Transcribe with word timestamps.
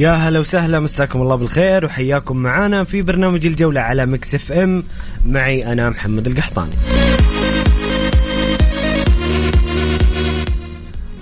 يا 0.00 0.12
هلا 0.12 0.40
وسهلا 0.40 0.80
مساكم 0.80 1.22
الله 1.22 1.34
بالخير 1.34 1.84
وحياكم 1.84 2.36
معانا 2.36 2.84
في 2.84 3.02
برنامج 3.02 3.46
الجولة 3.46 3.80
على 3.80 4.06
Mix 4.06 4.34
FM. 4.34 4.84
معي 5.26 5.72
أنا 5.72 5.90
محمد 5.90 6.26
القحطاني. 6.26 6.70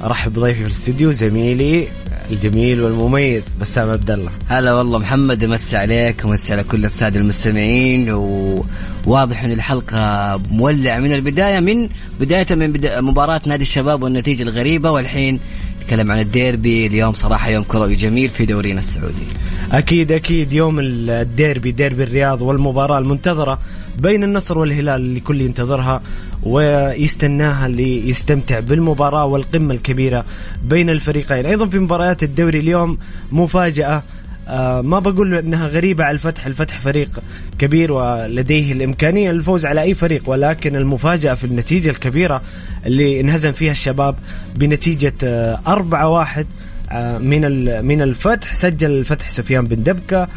أرحب 0.04 0.32
بضيفي 0.32 0.60
في 0.60 0.66
الاستوديو 0.66 1.12
زميلي 1.12 1.88
الجميل 2.30 2.80
والمميز 2.80 3.54
بسام 3.60 3.90
عبد 3.90 4.10
الله. 4.10 4.30
هلا 4.48 4.74
والله 4.74 4.98
محمد 4.98 5.44
امسي 5.44 5.76
عليك 5.76 6.24
ومسي 6.24 6.52
على 6.52 6.64
كل 6.64 6.84
السادة 6.84 7.20
المستمعين 7.20 8.10
وواضح 8.10 9.44
إن 9.44 9.52
الحلقة 9.52 10.36
مولعة 10.50 10.98
من 10.98 11.12
البداية 11.12 11.60
من 11.60 11.88
بداية 12.20 12.46
من 12.50 12.72
بدا 12.72 13.00
مباراة 13.00 13.40
نادي 13.46 13.62
الشباب 13.62 14.02
والنتيجة 14.02 14.42
الغريبة 14.42 14.90
والحين 14.90 15.40
نتكلم 15.88 16.12
عن 16.12 16.20
الديربي 16.20 16.86
اليوم 16.86 17.12
صراحة 17.12 17.50
يوم 17.50 17.64
كروي 17.64 17.94
جميل 17.94 18.30
في 18.30 18.46
دورينا 18.46 18.80
السعودي. 18.80 19.26
أكيد 19.72 20.12
أكيد 20.12 20.52
يوم 20.52 20.80
الديربي 20.80 21.70
ديربي 21.70 22.02
الرياض 22.02 22.42
والمباراة 22.42 22.98
المنتظرة 22.98 23.58
بين 23.98 24.24
النصر 24.24 24.58
والهلال 24.58 25.00
اللي 25.00 25.20
كل 25.20 25.40
ينتظرها 25.40 26.02
ويستناها 26.42 27.66
اللي 27.66 28.08
يستمتع 28.08 28.60
بالمباراة 28.60 29.24
والقمة 29.24 29.74
الكبيرة 29.74 30.24
بين 30.64 30.90
الفريقين. 30.90 31.46
أيضا 31.46 31.66
في 31.66 31.78
مباريات 31.78 32.22
الدوري 32.22 32.58
اليوم 32.58 32.98
مفاجأة 33.32 34.02
آه 34.48 34.80
ما 34.80 34.98
بقول 34.98 35.34
إنها 35.34 35.66
غريبة 35.66 36.04
على 36.04 36.14
الفتح، 36.14 36.46
الفتح 36.46 36.80
فريق 36.80 37.20
كبير 37.58 37.92
ولديه 37.92 38.72
الإمكانية 38.72 39.32
للفوز 39.32 39.66
على 39.66 39.82
أي 39.82 39.94
فريق 39.94 40.22
ولكن 40.26 40.76
المفاجأة 40.76 41.34
في 41.34 41.44
النتيجة 41.44 41.90
الكبيرة 41.90 42.42
اللي 42.88 43.20
انهزم 43.20 43.52
فيها 43.52 43.72
الشباب 43.72 44.14
بنتيجة 44.56 45.14
آه 45.24 45.60
4 45.66 46.08
1 46.08 46.46
آه 46.90 47.18
من 47.18 47.40
من 47.84 48.02
الفتح. 48.02 48.54
سجل 48.54 48.90
الفتح 48.90 49.30
سفيان 49.30 49.64
بن 49.64 49.82
دبكة 49.82 50.28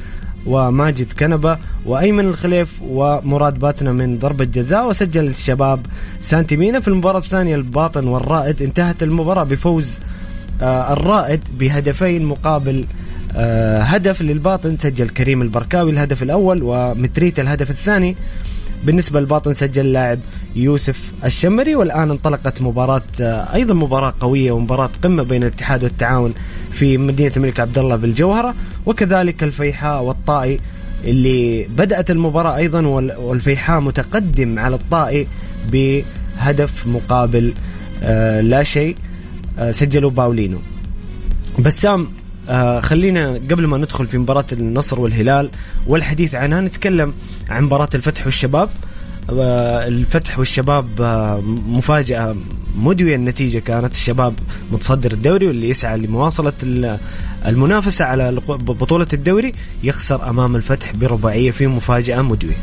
وماجد 0.46 1.14
كنبة 1.20 1.58
وأيمن 1.86 2.26
الخليف 2.26 2.82
ومراد 2.82 3.60
باتنا 3.60 3.94
من 3.94 4.20
ضربة 4.20 4.46
جزاء 4.46 4.90
وسجل 4.90 5.28
الشباب 5.28 5.80
سانتيمينا 6.20 6.80
في 6.80 6.88
المباراة 6.88 7.20
الثانية. 7.20 7.56
الباطن 7.56 8.08
والرائد 8.08 8.62
انتهت 8.62 9.04
المباراة 9.04 9.44
بفوز 9.44 9.94
آه 10.62 10.94
الرائد 10.94 11.40
بهدفين 11.60 12.26
مقابل 12.26 12.86
آه 13.36 13.82
هدف 13.82 14.22
للباطن. 14.22 14.78
سجل 14.78 15.10
كريم 15.10 15.42
البركاوي 15.42 15.92
الهدف 15.92 16.24
الأول 16.24 16.60
ومتريت 16.64 17.40
الهدف 17.40 17.70
الثاني. 17.70 18.16
بالنسبة 18.84 19.20
للباطن 19.20 19.54
سجل 19.54 19.86
اللاعب 19.86 20.20
يوسف 20.56 21.12
الشمري 21.26 21.76
والآن 21.76 22.12
انطلقت 22.12 22.62
مباراة 22.62 23.02
آه 23.22 23.54
أيضا 23.54 23.74
مباراة 23.74 24.14
قوية 24.20 24.52
ومباراة 24.52 24.90
قمة 25.04 25.24
بين 25.24 25.44
الاتحاد 25.44 25.84
والتعاون 25.84 26.34
في 26.72 26.98
مدينة 26.98 27.32
الملك 27.38 27.60
عبد 27.60 27.78
الله 27.78 27.96
بالجوهرة 27.96 28.56
وكذلك 28.86 29.44
الفيحاء 29.44 30.04
والطائي 30.04 30.60
اللي 31.04 31.64
بدأت 31.64 32.12
المباراة 32.12 32.56
أيضا 32.58 32.88
والفيحاء 33.18 33.80
متقدم 33.80 34.60
على 34.60 34.76
الطائي 34.76 35.28
بهدف 35.72 36.88
مقابل 36.88 37.54
آه 38.04 38.42
لا 38.42 38.64
شيء 38.64 38.96
آه 39.60 39.72
سجلوا 39.72 40.12
باولينو. 40.12 40.58
بسام 41.60 42.08
آه 42.50 42.80
خلينا 42.80 43.34
قبل 43.52 43.68
ما 43.68 43.78
ندخل 43.78 44.08
في 44.08 44.18
مباراة 44.18 44.46
النصر 44.52 45.00
والهلال 45.00 45.50
والحديث 45.88 46.36
عنها 46.36 46.62
نتكلم 46.62 47.14
عن 47.50 47.64
مباراة 47.64 47.90
الفتح 47.96 48.26
والشباب. 48.26 48.70
الفتح 49.34 50.40
والشباب 50.40 51.02
آه 51.02 51.42
مفاجأة 51.68 52.36
مدوية 52.76 53.16
النتيجة 53.16 53.60
كانت. 53.60 53.94
الشباب 53.94 54.34
متصدر 54.72 55.12
الدوري 55.12 55.48
واللي 55.48 55.70
يسعى 55.70 55.98
لمواصلة 55.98 56.54
المنافسة 57.46 58.06
على 58.06 58.32
بطولة 58.50 59.08
الدوري 59.14 59.54
يخسر 59.84 60.30
أمام 60.30 60.56
الفتح 60.56 60.96
برباعية 60.96 61.52
في 61.52 61.68
مفاجأة 61.68 62.22
مدوية. 62.22 62.58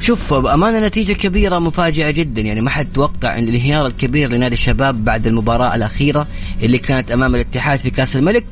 شوف 0.00 0.34
بأمانة 0.34 0.86
نتيجة 0.86 1.12
كبيرة 1.12 1.58
مفاجئة 1.58 2.10
جدا. 2.10 2.40
يعني 2.40 2.60
ما 2.60 2.70
حد 2.70 2.86
توقع 2.94 3.38
الانهيار 3.38 3.86
الكبير 3.86 4.30
لنادي 4.30 4.54
الشباب 4.54 5.04
بعد 5.04 5.26
المباراة 5.26 5.74
الأخيرة 5.74 6.26
اللي 6.62 6.78
كانت 6.78 7.10
أمام 7.10 7.34
الاتحاد 7.34 7.78
في 7.78 7.90
كأس 7.90 8.16
الملك 8.16 8.44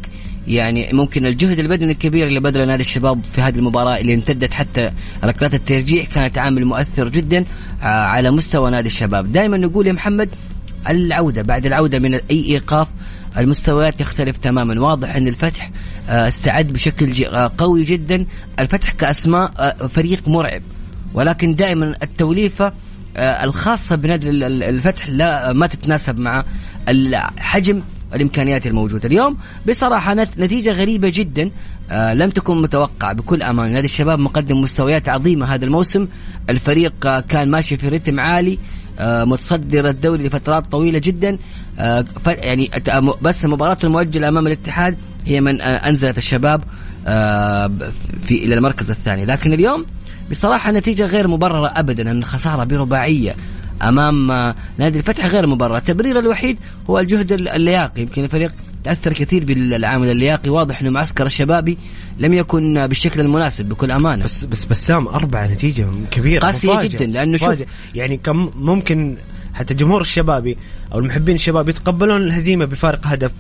يعني 0.49 0.89
ممكن 0.93 1.27
الجهد 1.27 1.59
البدني 1.59 1.93
الكبير 1.93 2.27
اللي 2.27 2.41
بذله 2.41 2.65
نادي 2.65 2.81
الشباب 2.81 3.21
في 3.33 3.41
هذه 3.41 3.59
المباراة 3.59 3.99
اللي 3.99 4.15
امتدت 4.15 4.55
حتى 4.55 4.91
ركلات 5.25 5.55
الترجيح 5.55 6.07
كانت 6.07 6.39
عامل 6.39 6.65
مؤثر 6.65 7.09
جدا 7.09 7.45
على 7.83 8.31
مستوى 8.31 8.71
نادي 8.71 8.87
الشباب. 8.87 9.33
دائما 9.33 9.57
نقول 9.57 9.87
يا 9.87 9.93
محمد 9.93 10.29
العودة 10.89 11.43
بعد 11.43 11.67
العودة 11.67 11.99
من 11.99 12.15
أي 12.15 12.21
إيقاف 12.31 12.89
المستويات 13.39 13.99
تختلف 13.99 14.39
تماما. 14.39 14.81
واضح 14.81 15.15
أن 15.17 15.29
الفتح 15.29 15.71
استعد 16.09 16.73
بشكل 16.73 17.25
قوي 17.59 17.85
جدا. 17.85 18.27
الفتح 18.59 18.93
كأسماء 18.93 19.77
فريق 19.89 20.29
مرعب. 20.29 20.63
ولكن 21.15 21.55
دائما 21.55 21.97
التوليفة 22.03 22.73
الخاصة 23.17 23.97
بنادي 23.97 24.29
الفتح 24.47 25.09
لا 25.09 25.53
ما 25.53 25.67
تتناسب 25.67 26.19
مع 26.19 26.45
الحجم 26.89 27.83
الإمكانيات 28.15 28.67
الموجودة. 28.67 29.09
اليوم 29.09 29.37
بصراحة 29.69 30.15
نتيجة 30.15 30.73
غريبة 30.73 31.13
جدا 31.15 31.51
آه 31.91 32.15
لم 32.15 32.31
تكن 32.31 32.63
متوقعة 32.63 33.13
بكل 33.13 33.43
أمان 33.43 33.73
نادي 33.73 33.85
الشباب 33.85 34.19
مقدم 34.19 34.61
مستويات 34.61 35.09
عظيمة 35.09 35.47
هذا 35.55 35.65
الموسم. 35.65 36.09
الفريق 36.51 37.07
آه 37.07 37.21
كان 37.21 37.51
ماشي 37.51 37.77
في 37.77 37.89
رتم 37.89 38.21
عالي 38.21 38.59
آه 38.99 39.25
متصدر 39.25 39.89
الدوري 39.89 40.27
لفترات 40.27 40.67
طويلة 40.67 40.99
جدا. 40.99 41.39
آه 41.79 42.05
يعني 42.27 42.71
بس 43.23 43.45
المباراه 43.45 43.79
المؤجله 43.85 44.29
أمام 44.29 44.47
الاتحاد 44.47 44.97
هي 45.27 45.41
من 45.41 45.61
آه 45.61 45.65
أنزلت 45.65 46.19
الشباب 46.19 46.65
آه 47.07 47.71
في 48.23 48.45
إلى 48.45 48.55
المركز 48.55 48.91
الثاني. 48.91 49.25
لكن 49.25 49.53
اليوم 49.53 49.87
بصراحة 50.31 50.73
نتيجة 50.73 51.07
غير 51.07 51.29
مبررة 51.29 51.67
ابدا 51.67 52.11
أن 52.11 52.25
خسارة 52.25 52.65
برباعية. 52.65 53.35
أمام 53.83 54.27
نادي 54.79 54.99
الفتح 54.99 55.27
غير 55.27 55.47
مبرر. 55.47 55.77
التبرير 55.77 56.19
الوحيد 56.19 56.59
هو 56.91 56.99
الجهد 56.99 57.33
اللياقي. 57.33 58.03
يمكن 58.03 58.25
الفريق 58.25 58.53
تأثر 58.85 59.13
كثير 59.13 59.45
بالعامل 59.45 60.11
اللياقي. 60.11 60.51
واضح 60.51 60.81
أنه 60.81 60.91
معسكر 60.91 61.27
الشبابي 61.27 61.79
لم 62.19 62.33
يكن 62.35 62.87
بالشكل 62.87 63.21
المناسب 63.21 63.69
بكل 63.69 63.91
أمانة. 63.91 64.25
بس 64.25 64.45
بس 64.45 64.65
بسام 64.65 65.09
أربعة 65.09 65.47
نتيجة 65.47 65.87
كبيرة 66.11 66.41
قاسية 66.41 66.69
مفاجأة. 66.73 66.89
جدا، 66.89 67.07
لأنه 67.07 67.37
شوف-. 67.37 67.63
يعني 67.95 68.17
كم 68.17 68.51
ممكن 68.57 69.17
حتى 69.55 69.75
جمهور 69.75 70.01
الشبابي 70.01 70.57
أو 70.93 70.99
المحبين 70.99 71.35
الشباب 71.35 71.69
يتقبلون 71.69 72.23
الهزيمة 72.23 72.65
بفارق 72.65 73.07
هدف. 73.07 73.33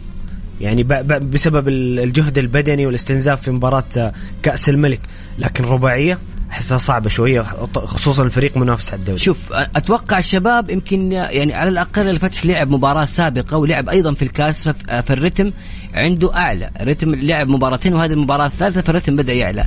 يعني 0.60 0.82
بسبب 1.18 1.68
ال- 1.68 2.00
الجهد 2.00 2.38
البدني 2.38 2.86
والاستنزاف 2.86 3.42
في 3.42 3.50
مباراة 3.50 3.84
آه، 3.96 4.12
كأس 4.42 4.68
الملك. 4.68 5.00
لكن 5.38 5.64
رباعية؟ 5.64 6.18
أحسها 6.52 6.78
صعبة 6.78 7.08
شوية 7.08 7.42
خصوصا 7.74 8.22
الفريق 8.22 8.56
منافس 8.56 8.90
على 8.92 9.00
الدوري. 9.00 9.18
شوف 9.18 9.52
أتوقع 9.52 10.18
الشباب 10.18 10.70
يمكن 10.70 11.12
يعني 11.12 11.54
على 11.54 11.70
الأقل 11.70 12.08
الفتح 12.08 12.46
لعب 12.46 12.70
مباراة 12.70 13.04
سابقة 13.04 13.56
ولعب 13.56 13.88
أيضا 13.88 14.14
في 14.14 14.22
الكاس 14.22 14.68
في 14.68 15.10
الرتم 15.10 15.50
عنده 15.94 16.34
أعلى. 16.34 16.70
رتم 16.82 17.14
لعب 17.14 17.48
مباراتين 17.48 17.94
وهذه 17.94 18.12
المباراة 18.12 18.46
الثالثة 18.46 18.80
فالرتم 18.80 19.16
بدأ 19.16 19.32
يعلى. 19.32 19.66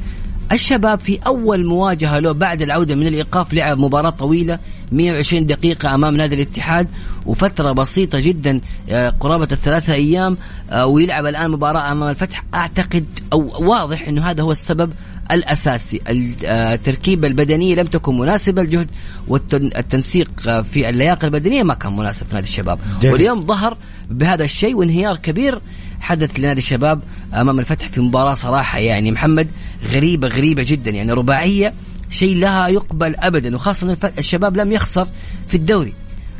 الشباب 0.51 0.99
في 0.99 1.19
أول 1.27 1.65
مواجهة 1.65 2.19
له 2.19 2.31
بعد 2.31 2.61
العودة 2.61 2.95
من 2.95 3.07
الإيقاف 3.07 3.53
لعب 3.53 3.77
مباراة 3.77 4.09
طويلة 4.09 4.59
120 4.91 5.45
دقيقة 5.45 5.95
أمام 5.95 6.15
نادي 6.15 6.35
الاتحاد 6.35 6.87
وفترة 7.25 7.71
بسيطة 7.71 8.19
جدا 8.19 8.61
آه، 8.89 9.09
قرابة 9.09 9.47
الثلاثة 9.51 9.93
أيام 9.93 10.37
آه، 10.71 10.85
ويلعب 10.85 11.25
الآن 11.25 11.51
مباراة 11.51 11.91
أمام 11.91 12.09
الفتح. 12.09 12.43
أعتقد 12.53 13.05
أو 13.33 13.69
واضح 13.69 14.07
إنه 14.07 14.29
هذا 14.29 14.43
هو 14.43 14.51
السبب 14.51 14.91
الأساسي. 15.31 16.01
ال- 16.09 16.45
آه، 16.45 16.73
التركيبه 16.73 17.27
البدنية 17.27 17.75
لم 17.75 17.87
تكن 17.87 18.17
مناسبة. 18.17 18.61
الجهد 18.61 18.87
والتنسيق 19.27 20.31
في 20.73 20.89
اللياقة 20.89 21.25
البدنية 21.25 21.63
ما 21.63 21.73
كان 21.73 21.95
مناسب 21.95 22.27
في 22.27 22.33
نادي 22.35 22.47
الشباب. 22.47 22.79
جميل. 23.01 23.13
واليوم 23.13 23.45
ظهر 23.45 23.77
بهذا 24.09 24.43
الشيء 24.43 24.75
وانهيار 24.75 25.15
كبير 25.17 25.61
حدث 25.99 26.39
لنادي 26.39 26.59
الشباب 26.59 27.01
أمام 27.33 27.59
الفتح 27.59 27.87
في 27.87 28.01
مباراة 28.01 28.33
صراحة. 28.33 28.79
يعني 28.79 29.11
محمد 29.11 29.47
غريبة 29.91 30.27
غريبة 30.27 30.63
جدا. 30.67 30.91
يعني 30.91 31.11
رباعية 31.11 31.73
شيء 32.09 32.35
لا 32.35 32.67
يقبل 32.67 33.15
ابدا. 33.15 33.55
وخاصة 33.55 33.91
الف- 33.91 34.19
الشباب 34.19 34.57
لم 34.57 34.71
يخسر 34.71 35.07
في 35.47 35.57
الدوري. 35.57 35.93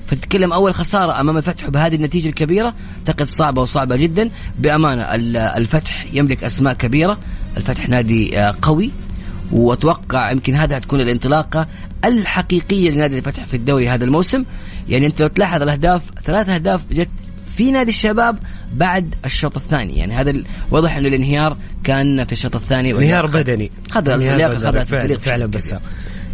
فتتكلم 0.08 0.54
أول 0.54 0.74
خسارة 0.74 1.20
أمام 1.20 1.38
الفتح 1.38 1.70
بهذه 1.70 1.96
النتيجة 1.96 2.30
الكبيرة. 2.30 2.74
أعتقد 3.00 3.28
صعبة 3.28 3.62
وصعبة 3.62 3.96
جدا. 3.96 4.30
بأمانة 4.60 5.02
ال- 5.02 5.38
الفتح 5.38 6.06
يملك 6.14 6.44
أسماء 6.44 6.74
كبيرة. 6.74 7.18
الفتح 7.58 7.90
نادي 7.90 8.40
آه، 8.40 8.56
قوي. 8.62 8.92
وأتوقع 9.52 10.32
يمكن 10.32 10.56
هذا 10.56 10.78
هتكون 10.78 11.02
الانطلاقة 11.02 11.68
الحقيقية 12.06 12.92
لنادي 12.92 13.18
الفتح 13.18 13.46
في 13.46 13.58
الدوري 13.58 13.90
هذا 13.90 14.04
الموسم. 14.06 14.46
يعني 14.90 15.06
أنت 15.06 15.22
لو 15.22 15.28
تلاحظ 15.28 15.62
الأهداف 15.62 16.02
ثلاث 16.24 16.50
أهداف 16.50 16.82
جت 16.92 17.10
في 17.58 17.72
نادي 17.72 17.90
الشباب 17.90 18.38
بعد 18.74 19.16
الشوط 19.26 19.58
الثاني. 19.58 19.98
يعني 19.98 20.16
هذا 20.16 20.34
واضح 20.72 20.96
إنه 20.96 21.08
الانهيار 21.08 21.58
كان 21.84 22.26
في 22.26 22.32
الشوط 22.32 22.56
الثاني. 22.56 22.92
انهيار. 22.92 23.26
بدني. 23.26 23.72
خذ 23.92 24.10
اللياقه 24.10 24.56
بدني. 24.56 24.60
خذت 24.60 24.94
الفريق 24.94 25.20
فعلا 25.20 25.46
بسام. 25.46 25.80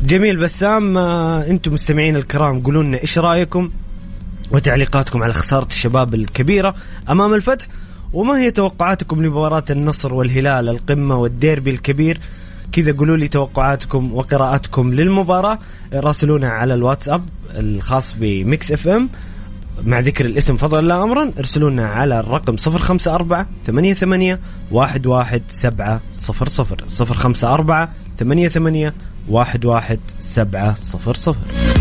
جميل 0.05 0.37
بسام 0.37 0.97
آه، 0.97 1.47
أنتم 1.47 1.73
مستمعين 1.73 2.15
الكرام 2.15 2.59
قولوا 2.59 2.83
لنا 2.83 3.01
إيش 3.01 3.17
رأيكم 3.17 3.71
وتعليقاتكم 4.51 5.23
على 5.23 5.33
خسارة 5.33 5.67
الشباب 5.67 6.15
الكبيرة 6.15 6.75
أمام 7.09 7.33
الفتح. 7.33 7.67
وما 8.13 8.39
هي 8.39 8.51
توقعاتكم 8.51 9.23
لمباراة 9.23 9.63
النصر 9.69 10.13
والهلال 10.13 10.69
القمة 10.69 11.17
والديربي 11.17 11.71
الكبير؟ 11.71 12.19
كذا 12.71 12.91
قولوا 12.97 13.17
لي 13.17 13.27
توقعاتكم 13.27 14.13
وقراءاتكم 14.13 14.93
للمباراة. 14.93 15.59
راسلونا 15.93 16.49
على 16.49 16.73
الواتساب 16.73 17.25
الخاص 17.55 18.15
ب 18.19 18.71
Mix 18.71 18.87
FM. 18.87 19.09
مع 19.85 19.99
ذكر 19.99 20.25
الاسم 20.25 20.57
فضلا 20.57 20.87
لا 20.87 21.03
أمرا 21.03 21.31
ارسلوا 21.39 21.69
لنا 21.69 21.87
على 21.87 22.19
الرقم 22.19 22.55
054 22.67 23.45
88 23.67 24.37
11700 24.71 25.99
054 26.99 27.87
88 28.19 28.91
11700 29.29 31.80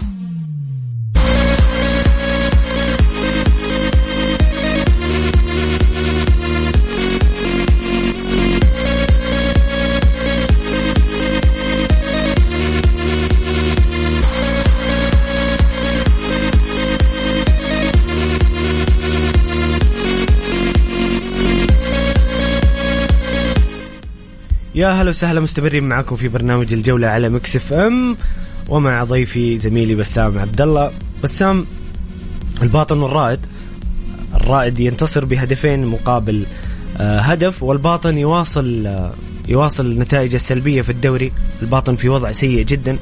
يا 24.75 24.87
هلا 24.87 25.09
وسهلا 25.09 25.39
مستمرين 25.39 25.83
معكم 25.83 26.15
في 26.15 26.27
برنامج 26.27 26.73
الجولة 26.73 27.07
على 27.07 27.29
Mix 27.29 27.55
FM 27.55 28.17
ومع 28.69 29.03
ضيفي 29.03 29.57
زميلي 29.57 29.95
بسام 29.95 30.39
عبد 30.39 30.61
الله 30.61 30.91
بسام 31.23 31.65
الباطن 32.61 32.97
والرائد. 32.97 33.39
الرائد 34.35 34.79
ينتصر 34.79 35.25
بهدفين 35.25 35.85
مقابل 35.85 36.45
آه، 36.97 37.19
هدف 37.19 37.63
والباطن 37.63 38.17
يواصل 38.17 38.87
آه، 38.87 39.13
يواصل 39.47 39.85
النتائج 39.85 40.33
السلبية 40.33 40.81
في 40.81 40.89
الدوري. 40.89 41.31
الباطن 41.61 41.95
في 41.95 42.09
وضع 42.09 42.31
سيء 42.31 42.65
جدا. 42.65 42.97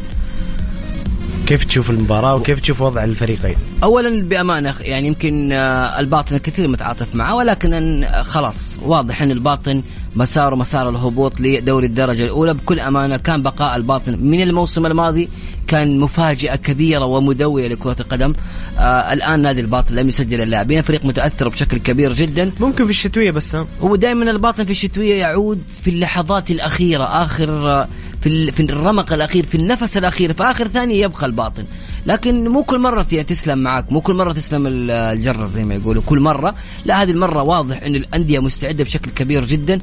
كيف 1.49 1.63
تشوف 1.63 1.89
المباراة 1.89 2.35
وكيف 2.35 2.59
تشوف 2.59 2.81
وضع 2.81 3.03
الفريقين؟ 3.03 3.55
اولا 3.83 4.21
بأمانة 4.21 4.75
يعني 4.81 5.07
يمكن 5.07 5.51
آه، 5.51 5.99
الباطن 5.99 6.35
الكثير 6.35 6.67
متعاطف 6.67 7.15
معه 7.15 7.35
ولكن 7.35 8.03
آه، 8.03 8.23
خلاص 8.23 8.77
واضح 8.81 9.21
إن 9.21 9.31
الباطن 9.31 9.81
مساره 10.15 10.55
مسار 10.55 10.89
الهبوط 10.89 11.39
لدوري 11.39 11.85
الدرجة 11.85 12.23
الأولى. 12.23 12.53
بكل 12.53 12.79
أمانة 12.79 13.17
كان 13.17 13.41
بقاء 13.41 13.75
الباطن 13.75 14.17
من 14.21 14.41
الموسم 14.41 14.85
الماضي 14.85 15.29
كان 15.67 15.99
مفاجأة 15.99 16.55
كبيرة 16.55 17.05
ومدوية 17.05 17.67
لكرة 17.67 17.95
القدم. 17.99 18.33
آه 18.79 19.13
الآن 19.13 19.41
نادي 19.41 19.61
الباطن 19.61 19.95
لم 19.95 20.09
يسجل 20.09 20.41
اللاعبين 20.41 20.81
فريق 20.81 21.05
متأثر 21.05 21.49
بشكل 21.49 21.77
كبير 21.77 22.13
جدا. 22.13 22.51
ممكن 22.59 22.85
في 22.85 22.89
الشتوية 22.89 23.31
بسام 23.31 23.65
هو 23.81 23.95
دائما 23.95 24.31
الباطن 24.31 24.65
في 24.65 24.71
الشتوية 24.71 25.15
يعود 25.19 25.61
في 25.83 25.89
اللحظات 25.89 26.51
الأخيرة 26.51 27.03
آخر 27.03 27.87
في 28.21 28.51
في 28.51 28.59
الرمق 28.63 29.13
الأخير 29.13 29.45
في 29.45 29.55
النفس 29.55 29.97
الأخير 29.97 30.33
في 30.33 30.43
آخر 30.43 30.67
ثانية 30.67 31.03
يبقى 31.03 31.25
الباطن. 31.25 31.63
لكن 32.05 32.47
مو 32.47 32.63
كل 32.63 32.79
مرة 32.79 33.01
تسلم 33.03 33.57
معك 33.59 33.91
مو 33.91 34.01
كل 34.01 34.13
مرة 34.13 34.33
تسلم 34.33 34.67
ال- 34.67 34.91
الجرة 34.91 35.45
زي 35.47 35.63
ما 35.63 35.73
يقولوا. 35.75 36.03
كل 36.05 36.19
مرة. 36.19 36.55
لا 36.85 37.03
هذه 37.03 37.11
المرة 37.11 37.41
واضح 37.41 37.81
إن 37.83 37.95
الأندية 37.95 38.39
مستعدة 38.39 38.83
بشكل 38.83 39.11
كبير 39.11 39.45
جدا. 39.45 39.79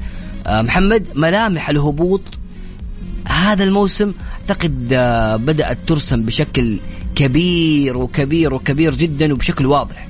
آه، 0.47 0.61
محمد 0.61 1.05
ملامح 1.15 1.69
الهبوط. 1.69 2.21
هذا 3.27 3.63
الموسم 3.63 4.13
أعتقد 4.41 4.89
آه، 4.93 5.35
بدأت 5.35 5.77
ترسم 5.87 6.23
بشكل 6.23 6.77
كبير 7.15 7.97
وكبير 7.97 8.53
وكبير 8.53 8.95
جدا 8.95 9.33
وبشكل 9.33 9.65
واضح. 9.65 10.07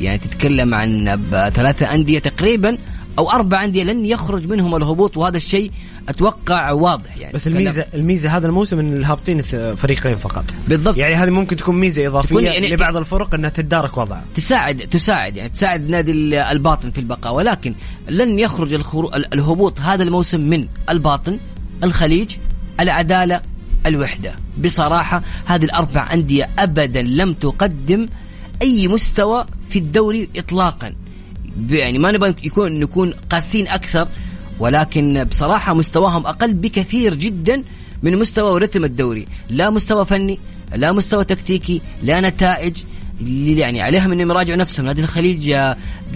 يعني 0.00 0.18
تتكلم 0.18 0.74
عن 0.74 1.20
ثلاثة 1.54 1.94
أندية 1.94 2.18
تقريبا 2.18 2.78
أو 3.18 3.30
أربع 3.30 3.64
أندية 3.64 3.84
لن 3.84 4.06
يخرج 4.06 4.48
منهم 4.48 4.76
الهبوط 4.76 5.16
وهذا 5.16 5.36
الشيء 5.36 5.70
أتوقع 6.08 6.70
واضح 6.70 7.16
يعني 7.16 7.32
بس 7.32 7.46
الميزة 7.46 7.86
الميزة 7.94 8.36
هذا 8.36 8.46
الموسم 8.46 8.78
إن 8.78 8.92
الهابطين 8.96 9.40
فريقين 9.76 10.14
فقط. 10.14 10.44
بالضبط. 10.68 10.96
يعني 10.96 11.14
هذه 11.14 11.30
ممكن 11.30 11.56
تكون 11.56 11.76
ميزة 11.80 12.06
إضافية 12.06 12.28
تكون 12.28 12.44
يعني- 12.44 12.68
لبعض 12.70 12.96
الفرق 12.96 13.34
أنها 13.34 13.50
تتدارك 13.50 13.98
وضعها. 13.98 14.24
تساعد 14.34 14.76
تساعد 14.76 15.36
يعني 15.36 15.48
تساعد 15.48 15.90
نادي 15.90 16.12
ال- 16.12 16.34
الباطن 16.34 16.90
في 16.90 16.98
البقاء. 16.98 17.34
ولكن 17.34 17.74
لن 18.08 18.38
يخرج 18.38 18.74
الخرو... 18.74 19.08
ال- 19.14 19.34
الهبوط 19.34 19.80
هذا 19.80 20.02
الموسم 20.02 20.40
من 20.40 20.66
الباطن 20.88 21.38
الخليج 21.84 22.30
العدالة 22.80 23.40
الوحدة. 23.86 24.32
بصراحة 24.64 25.22
هذه 25.46 25.64
الأربع 25.64 26.12
أندية 26.14 26.48
أبدا 26.58 27.02
لم 27.02 27.32
تقدم 27.32 28.06
أي 28.62 28.88
مستوى 28.88 29.46
في 29.70 29.78
الدوري 29.78 30.28
إطلاقا. 30.36 30.94
ب- 31.56 31.72
يعني 31.72 31.98
ما 31.98 32.12
نبغى 32.12 32.34
يكون 32.44 32.80
نكون 32.80 33.14
قاسين 33.30 33.68
أكثر 33.68 34.08
ولكن 34.62 35.24
بصراحة 35.24 35.74
مستواهم 35.74 36.26
أقل 36.26 36.54
بكثير 36.54 37.14
جدا 37.14 37.62
من 38.02 38.16
مستوى 38.16 38.50
ورتم 38.50 38.84
الدوري. 38.84 39.26
لا 39.50 39.70
مستوى 39.70 40.06
فني 40.06 40.38
لا 40.74 40.92
مستوى 40.92 41.24
تكتيكي 41.24 41.80
لا 42.02 42.20
نتائج. 42.20 42.76
اللي 43.20 43.60
يعني 43.60 43.82
عليهم 43.82 44.12
إنهم 44.12 44.30
يراجعوا 44.30 44.58
نفسهم. 44.58 44.86
نادي 44.86 45.02
الخليج 45.02 45.52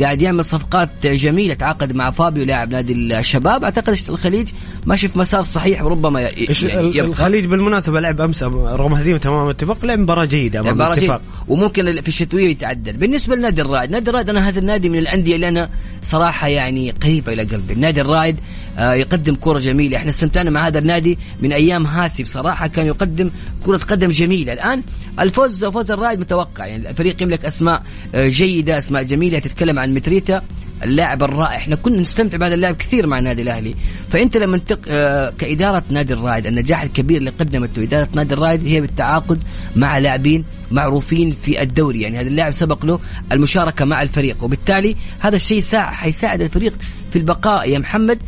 قاعد 0.01 0.23
يعمل 0.23 0.45
صفقات 0.45 1.07
جميلة 1.07 1.55
تعاقد 1.55 1.93
مع 1.93 2.11
فابيو 2.11 2.45
لاعب 2.45 2.71
نادي 2.71 2.93
الشباب. 2.93 3.65
أعتقد 3.65 3.99
الخليج 4.09 4.49
ماشي 4.87 5.09
في 5.09 5.19
مسار 5.19 5.43
صحيح 5.43 5.83
وربما 5.83 6.21
يعني 6.21 6.49
يبقى. 6.97 7.01
الخليج 7.01 7.45
بالمناسبة 7.45 8.01
لعب 8.01 8.21
أمس 8.21 8.43
رغم 8.43 8.95
هزيمته 8.95 9.29
أمام 9.29 9.47
الاتفاق 9.47 9.85
لعب 9.85 9.99
مباراة 9.99 10.25
جيدة 10.25 10.61
أمام 10.61 10.75
مباراة 10.75 10.93
الاتفاق. 10.93 11.21
وممكن 11.49 12.01
في 12.01 12.09
الشتوية 12.09 12.51
يتعدل. 12.51 12.93
بالنسبة 12.93 13.37
لنادي 13.37 13.63
الرائد 13.63 13.91
نادي 13.91 14.11
الرائد 14.11 14.31
أنا 14.31 14.49
هذا 14.49 14.59
النادي 14.59 14.89
من 14.89 14.99
الأندية 14.99 15.35
اللي 15.35 15.49
أنا 15.49 15.69
صراحة 16.03 16.49
يعني 16.49 16.91
قريبة 16.91 17.33
إلى 17.33 17.43
قلبي. 17.43 17.73
النادي 17.73 18.01
الرائد 18.01 18.37
آه، 18.79 18.95
يقدم 18.95 19.37
كرة 19.41 19.59
جميلة. 19.59 19.97
إحنا 19.97 20.11
استمتعنا 20.11 20.51
مع 20.51 20.67
هذا 20.67 20.79
النادي 20.79 21.19
من 21.43 21.53
أيام 21.53 21.87
هاسي. 21.87 22.23
بصراحة 22.23 22.67
كان 22.67 22.87
يقدم 22.87 23.31
كرة 23.67 23.77
قدم 23.77 24.11
جميلة. 24.11 24.53
الآن 24.53 24.83
الفوز 25.21 25.65
فوز 25.65 25.91
الرائد 25.91 26.21
متوقع. 26.21 26.67
يعني 26.67 26.86
الفريق 26.91 27.23
يملك 27.23 27.45
أسماء 27.45 27.83
آه، 28.15 28.29
جيدة 28.29 28.79
أسماء 28.79 29.03
جميلة 29.03 29.39
تتكلم 29.39 29.79
عن 29.79 29.95
متريتا 29.95 30.43
اللاعب 30.85 31.23
الرائع. 31.23 31.57
إحنا 31.57 31.77
كنا 31.77 32.01
نستمتع 32.01 32.39
بهذا 32.39 32.55
اللاعب 32.55 32.77
كثير 32.77 33.07
مع 33.07 33.19
النادي 33.19 33.43
الأهلي. 33.43 33.75
فأنت 34.09 34.37
لما 34.37 34.59
تق... 34.59 34.81
آه، 34.89 35.33
كإدارة 35.39 35.83
نادي 35.91 36.13
الرائد 36.13 36.47
النجاح 36.47 36.83
الكبير 36.83 37.17
اللي 37.17 37.31
قدمته 37.31 37.83
إدارة 37.83 38.09
نادي 38.15 38.35
الرائد 38.35 38.67
هي 38.67 38.81
بالتعاقد 38.81 39.43
مع 39.77 39.99
لاعبين 39.99 40.45
معروفين 40.71 41.31
في 41.31 41.63
الدوري. 41.63 42.01
يعني 42.01 42.21
هذا 42.21 42.29
اللاعب 42.29 42.53
سبق 42.53 42.85
له 42.85 43.01
المشاركة 43.33 43.85
مع 43.85 44.03
الفريق 44.03 44.45
وبالتالي 44.45 44.97
هذا 45.19 45.37
الشيء 45.37 45.61
ساع... 45.61 45.91
حيساعد 45.91 46.41
الفريق 46.41 46.73
في 47.13 47.19
البقاء 47.19 47.69
يا 47.69 47.79
محمد. 47.79 48.19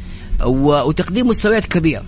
وتقديم 0.44 1.26
مستويات 1.26 1.66
كبيرة. 1.66 2.02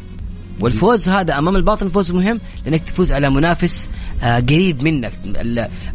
والفوز 0.61 1.09
هذا 1.09 1.39
أمام 1.39 1.57
الباطن 1.57 1.89
فوز 1.89 2.13
مهم 2.13 2.41
لأنك 2.65 2.83
تفوز 2.83 3.13
على 3.13 3.31
منافس 3.31 3.89
قريب 4.23 4.83
منك. 4.83 5.13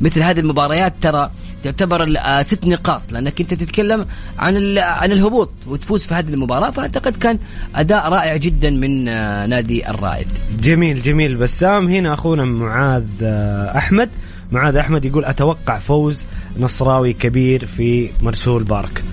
مثل 0.01 0.21
هذه 0.21 0.39
المباريات 0.39 0.93
ترى 1.01 1.29
تعتبر 1.65 2.13
آه، 2.17 2.41
ست 2.43 2.65
نقاط 2.65 3.01
لأنك 3.11 3.41
أنت 3.41 3.53
تتكلم 3.53 4.05
عن 4.39 4.77
عن 4.77 5.11
الهبوط 5.11 5.49
وتفوز 5.67 6.01
في 6.01 6.13
هذه 6.15 6.29
المباراة 6.29 6.71
فأعتقد 6.71 7.17
كان 7.17 7.39
أداء 7.75 8.09
رائع 8.09 8.37
جدا 8.37 8.69
من 8.69 9.07
آه، 9.07 9.45
نادي 9.45 9.89
الرائد. 9.89 10.27
جميل 10.59 11.01
جميل. 11.01 11.35
بسام 11.35 11.87
هنا 11.87 12.13
أخونا 12.13 12.45
معاذ 12.45 13.05
آه، 13.23 13.77
أحمد. 13.77 14.09
معاذ 14.51 14.75
أحمد 14.75 15.05
يقول 15.05 15.25
أتوقع 15.25 15.79
فوز 15.79 16.25
نصراوي 16.59 17.13
كبير 17.13 17.65
في 17.65 18.09
مرسول 18.21 18.63
بارك. 18.63 19.03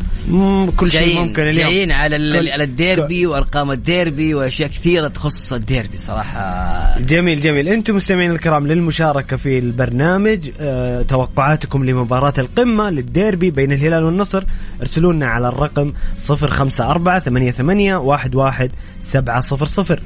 كل 0.76 0.90
شيء 0.90 1.20
ممكن 1.20 1.42
اليوم. 1.42 1.70
جايين 1.70 1.92
على 1.92 2.16
كل- 2.16 2.48
على 2.48 2.64
الديربي 2.64 3.26
وأرقام 3.26 3.70
الديربي 3.70 4.34
وأشياء 4.34 4.68
كثيرة 4.68 5.08
تخص 5.08 5.52
الديربي 5.52 5.98
صراحة. 5.98 6.98
جميل 7.00 7.40
جميل. 7.40 7.68
أنتم 7.68 7.96
مستمعين 7.96 8.30
الكرام 8.30 8.66
للمشاركة 8.66 9.36
في 9.36 9.58
البرنامج 9.58 10.50
أه 10.60 11.02
توقعاتكم 11.02 11.84
لمباراة 11.84 12.32
القمة 12.38 12.90
للديربي 12.90 13.50
بين 13.50 13.72
الهلال 13.72 14.04
والنصر. 14.04 14.44
ارسلوا 14.80 15.12
لنا 15.12 15.26
على 15.26 15.48
الرقم 15.48 15.92
054 16.30 17.18
88 17.20 18.70
11 19.00 19.66
700 19.66 19.98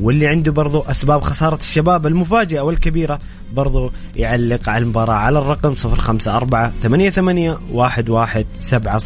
واللي 0.00 0.26
عنده 0.26 0.52
برضو 0.52 0.80
أسباب 0.80 1.20
خسارة 1.20 1.54
الشباب 1.56 2.06
المفاجئة 2.06 2.60
والكبيرة 2.60 3.18
برضو 3.54 3.90
يعلق 4.16 4.68
على 4.68 4.82
المباراة 4.82 5.14
على 5.14 5.38
الرقم 5.38 5.74
054 5.84 6.70
88 6.82 7.58
11 7.80 8.44
700 8.54 8.98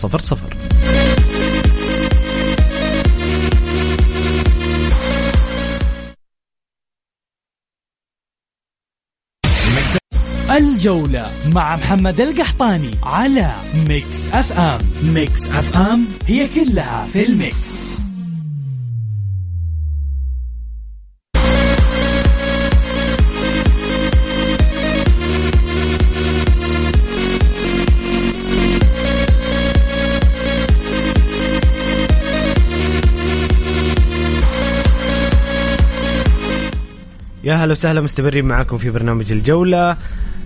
الجولة 10.51 11.31
مع 11.53 11.77
محمد 11.77 12.21
القحطاني 12.21 12.91
على 13.03 13.55
Mix 13.89 14.29
FM. 14.33 14.79
Mix 15.15 15.49
FM 15.51 16.05
هي 16.27 16.49
كلها 16.49 17.07
في 17.13 17.27
ال 17.27 17.42
mix. 17.42 18.06
يا 37.47 37.55
هلا 37.55 37.73
وسهلا 37.73 38.01
مستمرين 38.01 38.45
معكم 38.45 38.79
في 38.79 38.91
برنامج 38.91 39.33
الجولة. 39.33 39.97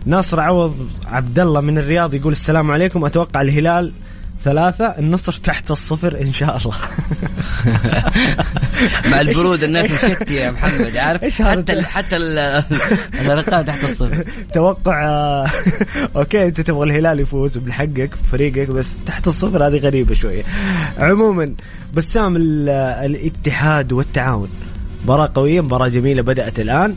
ناصر 0.06 0.40
عوض 0.40 0.88
عبد 1.06 1.38
الله 1.38 1.60
من 1.60 1.78
الرياض 1.78 2.14
يقول 2.14 2.32
السلام 2.32 2.70
عليكم. 2.70 3.04
أتوقع 3.04 3.40
الهلال 3.42 3.92
ثلاثة 4.44 4.84
النصر 4.86 5.32
تحت 5.32 5.70
الصفر 5.70 6.20
إن 6.22 6.32
شاء 6.32 6.56
الله. 6.56 6.74
مع 9.10 9.20
البرود 9.20 9.62
الناس 9.62 9.90
مشتية 9.90 10.34
يا 10.34 10.50
محمد 10.50 10.96
عارف؟ 10.96 11.22
إيش 11.24 11.42
حتى 11.42 11.72
ال 11.72 11.86
حتى 11.86 12.16
ال- 12.16 12.64
الأرقام 13.20 13.64
تحت 13.64 13.84
الصفر. 13.84 14.24
توقع 14.54 15.04
آه، 15.08 15.46
okay 16.16 16.46
أنت 16.46 16.60
تبغى 16.60 16.84
الهلال 16.90 17.20
يفوز 17.20 17.58
بحقك 17.58 18.10
فريقك 18.32 18.70
بس 18.70 18.96
تحت 19.06 19.26
الصفر 19.26 19.66
هذه 19.66 19.76
غريبة 19.78 20.14
شوية. 20.14 20.42
عموما 20.98 21.54
بسام 21.94 22.36
ال- 22.36 22.68
الاتحاد 23.04 23.92
والتعاون. 23.92 24.48
مباراة 25.04 25.30
قوية 25.34 25.60
مباراة 25.60 25.88
جميلة 25.88 26.22
بدأت 26.22 26.60
الآن. 26.60 26.96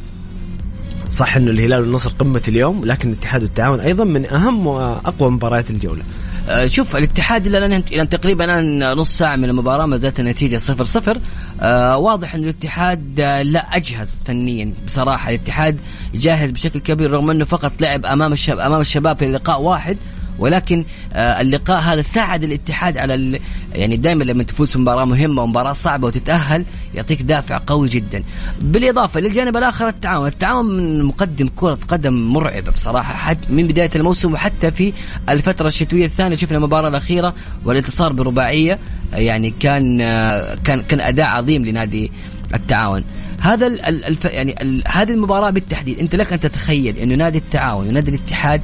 صح 1.10 1.36
إنه 1.36 1.51
الهلال 1.51 1.81
والنصر 1.81 2.12
قمة 2.19 2.41
اليوم 2.48 2.86
لكن 2.86 3.10
الاتحاد 3.10 3.43
والتعاون 3.43 3.79
أيضا 3.79 4.03
من 4.03 4.25
أهم 4.25 4.67
وأقوى 4.67 5.31
مباريات 5.31 5.69
الجولة. 5.69 6.03
آه، 6.50 6.67
شوف 6.67 6.95
الاتحاد 6.95 7.48
إلى 7.48 7.57
الآن 7.57 7.83
إلى 7.91 8.05
تقريبا 8.05 8.45
الآن 8.45 8.93
نص 8.98 9.17
ساعة 9.17 9.36
من 9.36 9.45
المباراة 9.45 9.86
ما 9.86 9.98
زالت 9.98 10.19
النتيجة 10.19 10.57
صفر 10.57 10.83
صفر. 10.83 11.19
آه 11.62 11.98
واضح 11.98 12.36
ان 12.36 12.43
الاتحاد 12.43 13.19
آه 13.19 13.41
لا 13.41 13.60
أجهز 13.60 14.10
فنيا 14.25 14.74
بصراحة. 14.86 15.29
الاتحاد 15.29 15.77
جاهز 16.15 16.51
بشكل 16.51 16.79
كبير 16.79 17.12
رغم 17.12 17.29
إنه 17.29 17.45
فقط 17.45 17.81
لعب 17.81 18.05
أمام 18.05 18.33
الشباب 18.33 18.60
أمام 18.60 18.81
الشباب 18.81 19.17
في 19.17 19.31
لقاء 19.31 19.62
واحد. 19.62 19.98
ولكن 20.39 20.85
آه 21.13 21.41
اللقاء 21.41 21.81
هذا 21.81 22.01
ساعد 22.01 22.43
الاتحاد 22.43 22.97
على 22.97 23.13
ال... 23.13 23.39
يعني 23.75 23.97
دائما 23.97 24.23
لما 24.23 24.43
تفوز 24.43 24.77
مباراة 24.77 25.05
مهمة 25.05 25.41
ومباراة 25.41 25.73
صعبة 25.73 26.07
وتتأهل 26.07 26.65
يعطيك 26.95 27.21
دافع 27.21 27.61
قوي 27.67 27.89
جدا. 27.89 28.23
بالإضافة 28.61 29.19
للجانب 29.19 29.57
الآخر 29.57 29.87
التعاون. 29.87 30.27
التعاون 30.27 31.03
مقدم 31.03 31.49
كرة 31.55 31.79
قدم 31.87 32.13
مرعبة 32.33 32.71
بصراحة 32.71 33.13
حد 33.13 33.37
من 33.49 33.67
بداية 33.67 33.91
الموسم 33.95 34.33
وحتى 34.33 34.71
في 34.71 34.93
الفترة 35.29 35.67
الشتوية 35.67 36.05
الثانية. 36.05 36.35
شفنا 36.35 36.57
المباراة 36.57 36.89
الأخيرة 36.89 37.33
والانتصار 37.65 38.13
برباعية 38.13 38.79
يعني 39.13 39.53
كان 39.59 40.01
آه 40.01 40.57
كان 40.63 40.81
كان 40.81 41.01
أداء 41.01 41.27
عظيم 41.27 41.65
لنادي 41.65 42.11
التعاون. 42.53 43.03
هذا 43.43 43.67
ال 43.67 44.17
يعني 44.25 44.62
ال 44.62 44.83
هذه 44.88 45.12
المباراة 45.12 45.50
بالتحديد 45.50 46.00
أنت 46.00 46.15
لك 46.15 46.33
أن 46.33 46.39
تتخيل 46.39 46.97
إنه 46.97 47.15
نادي 47.15 47.38
التعاون 47.38 47.88
ونادي 47.88 48.12
الاتحاد 48.12 48.62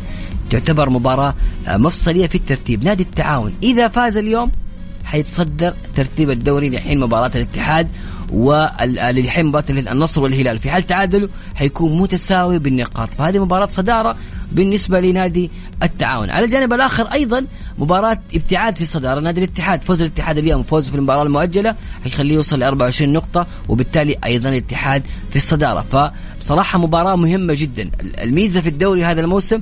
تعتبر 0.50 0.90
مباراة 0.90 1.34
آه، 1.68 1.78
مفصلية 1.78 2.28
في 2.28 2.36
الترتيب. 2.36 2.84
نادي 2.84 3.04
التعاون 3.04 3.54
إذا 3.64 3.88
فاز 3.88 4.18
اليوم 4.18 4.52
حيتصدر 5.04 5.74
ترتيب 5.96 6.30
الدوري 6.30 6.70
لحين 6.70 7.00
مباراة 7.00 7.32
الاتحاد 7.36 7.88
ولحين 8.32 9.46
مباراة 9.46 9.66
النصر 9.70 10.24
والهلال. 10.24 10.58
في 10.58 10.72
حال 10.72 10.88
تعادلوا 10.88 11.28
حيكون 11.56 11.98
متساوي 12.02 12.60
بالنقاط. 12.60 13.10
فهذه 13.10 13.40
مباراة 13.40 13.68
صدارة 13.68 14.16
بالنسبة 14.52 15.00
لنادي 15.00 15.52
التعاون. 15.84 16.30
على 16.30 16.46
الجانب 16.46 16.74
الآخر 16.74 17.06
أيضا 17.06 17.46
مباراة 17.80 18.20
ابتعاد 18.36 18.76
في 18.76 18.82
الصدارة 18.82 19.20
نادي 19.20 19.44
الاتحاد 19.44 19.82
فوز 19.82 20.02
الاتحاد 20.02 20.38
اليوم 20.38 20.64
فوز 20.64 20.90
في 20.90 20.96
المباراة 20.96 21.24
المؤجلة 21.24 21.76
حيخليه 22.04 22.36
يوصل 22.36 22.60
ل 22.60 22.64
24 22.64 23.14
نقطة 23.14 23.48
وبالتالي 23.70 24.16
أيضا 24.26 24.50
الاتحاد 24.50 25.04
في 25.30 25.36
الصدارة. 25.36 25.82
فبصراحة 25.82 26.80
مباراة 26.80 27.16
مهمة 27.16 27.54
جدا. 27.58 27.90
الميزة 28.24 28.62
في 28.62 28.70
الدوري 28.70 29.06
هذا 29.06 29.22
الموسم 29.22 29.62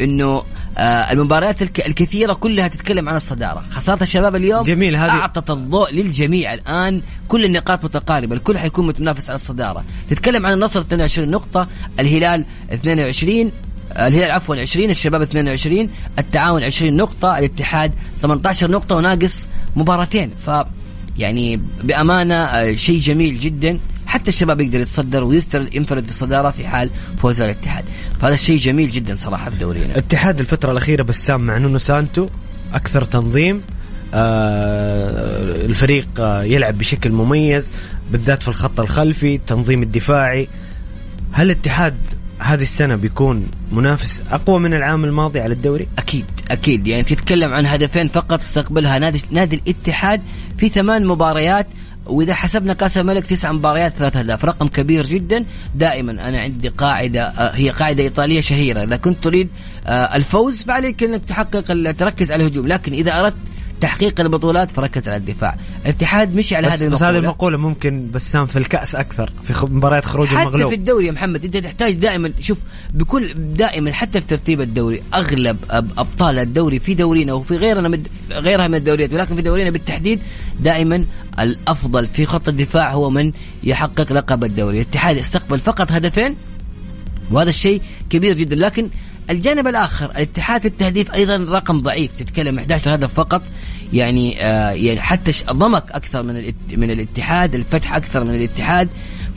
إنه 0.00 0.42
آه 0.78 1.12
المباريات 1.12 1.62
الك- 1.62 1.86
الكثيرة 1.86 2.32
كلها 2.32 2.68
تتكلم 2.68 3.08
عن 3.08 3.16
الصدارة. 3.16 3.64
خسارة 3.70 4.02
الشباب 4.02 4.36
اليوم 4.36 4.62
جميل، 4.62 4.96
هذه- 4.96 5.10
أعطت 5.10 5.50
الضوء 5.50 5.90
للجميع. 5.92 6.54
الآن 6.54 7.02
كل 7.28 7.44
النقاط 7.44 7.84
متقاربة 7.84 8.34
الكل 8.36 8.58
حيكون 8.58 8.86
متنافس 8.86 9.30
على 9.30 9.34
الصدارة. 9.34 9.84
تتكلم 10.10 10.46
عن 10.46 10.52
النصر 10.52 10.80
22 10.80 11.30
نقطة 11.30 11.68
الهلال 12.00 12.44
22 12.72 13.46
آه، 13.46 13.50
الهلال 13.96 14.30
عفوا 14.30 14.56
20 14.56 14.90
الشباب 14.90 15.22
22 15.22 15.88
التعاون 16.18 16.64
20 16.64 16.96
نقطة 16.96 17.38
الاتحاد 17.38 17.92
18 18.22 18.70
نقطة 18.70 18.96
وناقص 18.96 19.46
مباراتين. 19.76 20.30
ف 20.46 20.50
يعني 21.18 21.60
بأمانة 21.84 22.34
آه، 22.34 22.74
شيء 22.74 22.98
جميل 22.98 23.38
جدا. 23.38 23.78
حتى 24.06 24.28
الشباب 24.28 24.60
يقدر 24.60 24.80
يتصدر 24.80 25.24
ويفترض 25.24 25.74
ينفرد 25.74 26.02
في 26.02 26.08
الصدارة 26.08 26.50
في 26.50 26.66
حال 26.68 26.90
فوز 27.18 27.40
الاتحاد. 27.42 27.84
فهذا 28.20 28.34
الشيء 28.34 28.56
جميل 28.58 28.90
جدا 28.90 29.14
صراحة 29.14 29.50
في 29.50 29.56
دورينا. 29.56 29.98
اتحاد 29.98 30.40
الفترة 30.40 30.72
الأخيرة 30.72 31.02
بسام 31.02 31.40
مع 31.40 31.58
نونو 31.58 31.78
سانتو 31.78 32.28
أكثر 32.74 33.04
تنظيم 33.04 33.62
آه 34.14 35.64
الفريق 35.64 36.08
آه 36.20 36.42
يلعب 36.42 36.78
بشكل 36.78 37.12
مميز 37.12 37.70
بالذات 38.12 38.42
في 38.42 38.48
الخط 38.48 38.80
الخلفي 38.80 39.34
التنظيم 39.34 39.82
الدفاعي. 39.82 40.48
هل 41.32 41.46
الاتحاد 41.46 41.94
هذه 42.38 42.62
السنة 42.62 42.96
بيكون 42.96 43.46
منافس 43.72 44.22
أقوى 44.30 44.60
من 44.60 44.74
العام 44.74 45.04
الماضي 45.04 45.40
على 45.40 45.54
الدوري؟ 45.54 45.88
أكيد 45.98 46.24
أكيد. 46.50 46.86
يعني 46.86 47.02
تتكلم 47.02 47.52
عن 47.52 47.66
هدفين 47.66 48.08
فقط 48.08 48.40
استقبلها. 48.40 48.98
نادي 48.98 49.22
نادي 49.30 49.56
الاتحاد 49.56 50.20
في 50.58 50.68
ثمان 50.68 51.06
مباريات 51.06 51.66
وإذا 52.06 52.34
حسبنا 52.34 52.74
كأس 52.74 52.98
الملك 52.98 53.26
تسع 53.26 53.52
مباريات 53.52 53.92
ثلاث 53.92 54.16
أهداف. 54.16 54.44
رقم 54.44 54.68
كبير 54.68 55.06
جدا. 55.06 55.44
دائما 55.74 56.28
أنا 56.28 56.40
عندي 56.40 56.68
قاعدة 56.68 57.22
آه، 57.22 57.54
هي 57.54 57.70
قاعدة 57.70 58.02
إيطالية 58.02 58.40
شهيرة. 58.40 58.82
إذا 58.82 58.96
كنت 58.96 59.24
تريد 59.24 59.48
آه، 59.86 60.16
الفوز 60.16 60.62
فعليك 60.62 61.02
إنك 61.02 61.24
تحقق 61.24 61.92
تركز 61.92 62.32
على 62.32 62.42
الهجوم. 62.42 62.66
لكن 62.66 62.92
إذا 62.92 63.20
أردت 63.20 63.36
تحقيق 63.80 64.20
البطولات 64.20 64.70
فركز 64.70 65.08
على 65.08 65.16
الدفاع. 65.16 65.56
الاتحاد 65.84 66.36
مشي 66.36 66.56
على 66.56 66.66
بس, 66.66 66.72
هذه 66.72 66.88
بس 66.88 67.02
المقولة 67.02 67.10
هذه 67.18 67.22
المقولة. 67.22 67.56
ممكن 67.58 68.10
بسام 68.14 68.46
في 68.46 68.58
الكأس 68.58 68.94
أكثر 68.94 69.32
في 69.44 69.66
مباريات 69.66 70.04
خروج 70.04 70.28
حتى 70.28 70.42
المغلوب. 70.42 70.68
في 70.70 70.74
الدوري 70.76 71.06
يا 71.06 71.12
محمد 71.12 71.44
أنت 71.44 71.56
تحتاج 71.56 71.94
دائما 71.94 72.32
شوف 72.40 72.58
بكل 72.94 73.34
دائما 73.36 73.92
حتى 73.92 74.20
في 74.20 74.26
ترتيب 74.26 74.60
الدوري 74.60 75.02
أغلب 75.14 75.56
أب- 75.70 75.98
أبطال 75.98 76.38
الدوري 76.38 76.78
في 76.78 76.94
دورينا 76.94 77.32
وفي 77.32 77.56
غيرنا 77.56 77.88
من 77.88 78.02
غيرها 78.30 78.68
من 78.68 78.74
الدوريات 78.74 79.12
ولكن 79.12 79.36
في 79.36 79.42
دورينا 79.42 79.70
بالتحديد 79.70 80.20
دائما 80.60 81.04
الأفضل 81.40 82.06
في 82.06 82.26
خط 82.26 82.48
الدفاع 82.48 82.92
هو 82.92 83.10
من 83.10 83.32
يحقق 83.64 84.12
لقب 84.12 84.44
الدوري. 84.44 84.76
الاتحاد 84.76 85.16
استقبل 85.16 85.58
فقط 85.58 85.92
هدفين 85.92 86.34
وهذا 87.30 87.48
الشيء 87.48 87.82
كبير 88.10 88.32
جدا. 88.36 88.56
لكن 88.56 88.88
الجانب 89.30 89.66
الآخر 89.66 90.04
الاتحاد 90.10 90.60
في 90.60 90.68
التهديف 90.68 91.14
أيضا 91.14 91.36
رقم 91.36 91.80
ضعيف 91.82 92.10
تتكلم 92.18 92.58
11 92.58 92.94
هدف 92.94 93.14
فقط. 93.14 93.42
يعني 93.92 94.44
آه 94.44 94.70
يعني 94.70 95.00
حتى 95.00 95.32
ضمك 95.50 95.84
أكثر 95.90 96.22
من 96.22 96.52
من 96.76 96.90
الاتحاد 96.90 97.54
الفتح 97.54 97.94
أكثر 97.94 98.24
من 98.24 98.34
الاتحاد. 98.34 98.88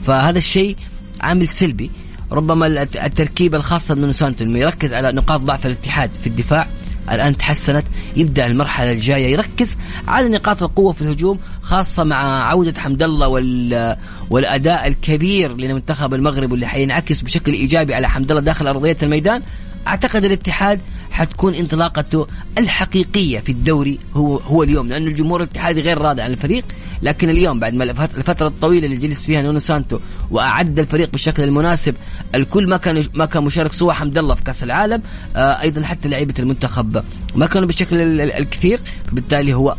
فهذا 0.06 0.38
الشيء 0.38 0.76
عامل 1.20 1.48
سلبي. 1.48 1.90
ربما 2.32 2.66
الت- 2.66 2.96
التركيبة 2.96 3.56
الخاصة 3.58 3.94
بنونو 3.94 4.12
سانتو 4.12 4.44
انه 4.44 4.58
يركز 4.58 4.92
على 4.92 5.12
نقاط 5.12 5.40
ضعف 5.40 5.66
الاتحاد 5.66 6.10
في 6.20 6.26
الدفاع 6.26 6.66
الآن 7.12 7.36
تحسنت 7.36 7.84
يبدأ 8.16 8.46
المرحلة 8.46 8.92
الجاية 8.92 9.26
يركز 9.32 9.76
على 10.08 10.28
نقاط 10.28 10.62
القوة 10.62 10.92
في 10.92 11.02
الهجوم 11.02 11.38
خاصة 11.62 12.04
مع 12.04 12.44
عودة 12.48 12.80
حمد 12.80 13.02
الله 13.02 13.28
وال 13.28 13.96
والأداء 14.30 14.86
الكبير 14.86 15.56
لمنتخب 15.56 16.14
المغرب 16.14 16.50
واللي 16.52 16.66
حينعكس 16.66 17.20
بشكل 17.20 17.52
إيجابي 17.52 17.94
على 17.94 18.08
حمد 18.08 18.30
الله 18.30 18.42
داخل 18.42 18.66
أرضية 18.66 18.96
الميدان. 19.02 19.42
أعتقد 19.86 20.24
الاتحاد 20.24 20.80
حتكون 21.12 21.54
انطلاقته 21.54 22.26
الحقيقية 22.58 23.40
في 23.40 23.52
الدوري 23.52 23.98
هو 24.14 24.36
هو 24.36 24.62
اليوم. 24.62 24.88
لأنه 24.88 25.06
الجمهور 25.06 25.42
الاتحادي 25.42 25.80
غير 25.80 25.98
راضي 25.98 26.22
عن 26.22 26.30
الفريق 26.30 26.64
لكن 27.02 27.30
اليوم 27.30 27.60
بعد 27.60 27.74
ما 27.74 27.84
الفت- 27.84 28.16
الفترة 28.18 28.46
الطويلة 28.48 28.86
اللي 28.86 28.96
جلس 28.96 29.26
فيها 29.26 29.42
نونو 29.42 29.58
سانتو 29.58 29.98
وأعد 30.30 30.78
الفريق 30.78 31.10
بالشكل 31.10 31.42
المناسب 31.42 31.94
الكل 32.34 32.68
ما 32.68 32.76
كان 32.76 33.04
ما 33.14 33.26
كان 33.26 33.44
مشارك 33.44 33.72
سوى 33.72 33.94
حمد 33.94 34.18
الله 34.18 34.34
في 34.34 34.42
كأس 34.42 34.62
العالم 34.62 35.02
آه 35.36 35.60
أيضا 35.62 35.82
حتى 35.82 36.08
لعيبة 36.08 36.34
المنتخب 36.38 37.02
ما 37.36 37.46
كانوا 37.46 37.66
بالشكل 37.66 37.96
ال- 37.96 38.20
ال- 38.20 38.32
الكثير. 38.32 38.80
فبالتالي 39.10 39.54
هو 39.54 39.76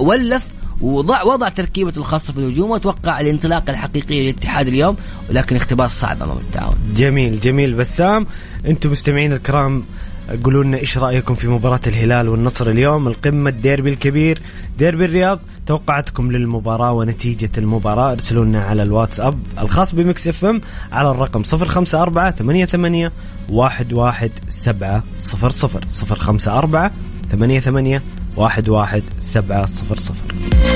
ولّف 0.00 0.46
وضع 0.80 1.22
وضع 1.22 1.48
تركيبته 1.48 1.98
الخاصة 1.98 2.32
في 2.32 2.38
الهجوم 2.38 2.70
واتوقع 2.70 3.20
الانطلاقه 3.20 3.70
الحقيقيه 3.70 4.20
للاتحاد 4.22 4.68
اليوم 4.68 4.96
ولكن 5.30 5.56
اختبار 5.56 5.88
صعب 5.88 6.22
أمام 6.22 6.36
التعاون. 6.38 6.74
جميل 6.96 7.40
جميل. 7.40 7.74
بسام 7.74 8.26
أنتم 8.66 8.90
مستمعين 8.90 9.32
الكرام 9.32 9.84
قولوا 10.44 10.64
لنا 10.64 10.78
إيش 10.78 10.98
رأيكم 10.98 11.34
في 11.34 11.48
مباراة 11.48 11.80
الهلال 11.86 12.28
والنصر 12.28 12.68
اليوم؟ 12.68 13.08
القمة 13.08 13.50
الديربي 13.50 13.90
الكبير 13.90 14.38
ديربي 14.78 15.04
الرياض 15.04 15.40
توقعاتكم 15.66 16.32
للمباراة 16.32 16.92
ونتيجة 16.92 17.50
المباراة. 17.58 18.12
ارسلوا 18.12 18.44
لنا 18.44 18.64
على 18.64 18.82
الواتساب 18.82 19.38
الخاص 19.58 19.94
ب 19.94 20.28
Mix 20.28 20.44
FM 20.44 20.60
على 20.92 21.10
الرقم 21.10 21.42
054 21.52 22.30
88 22.32 23.10
11700 23.50 25.02
054 26.10 26.90
88 27.30 28.00
11700 28.38 30.71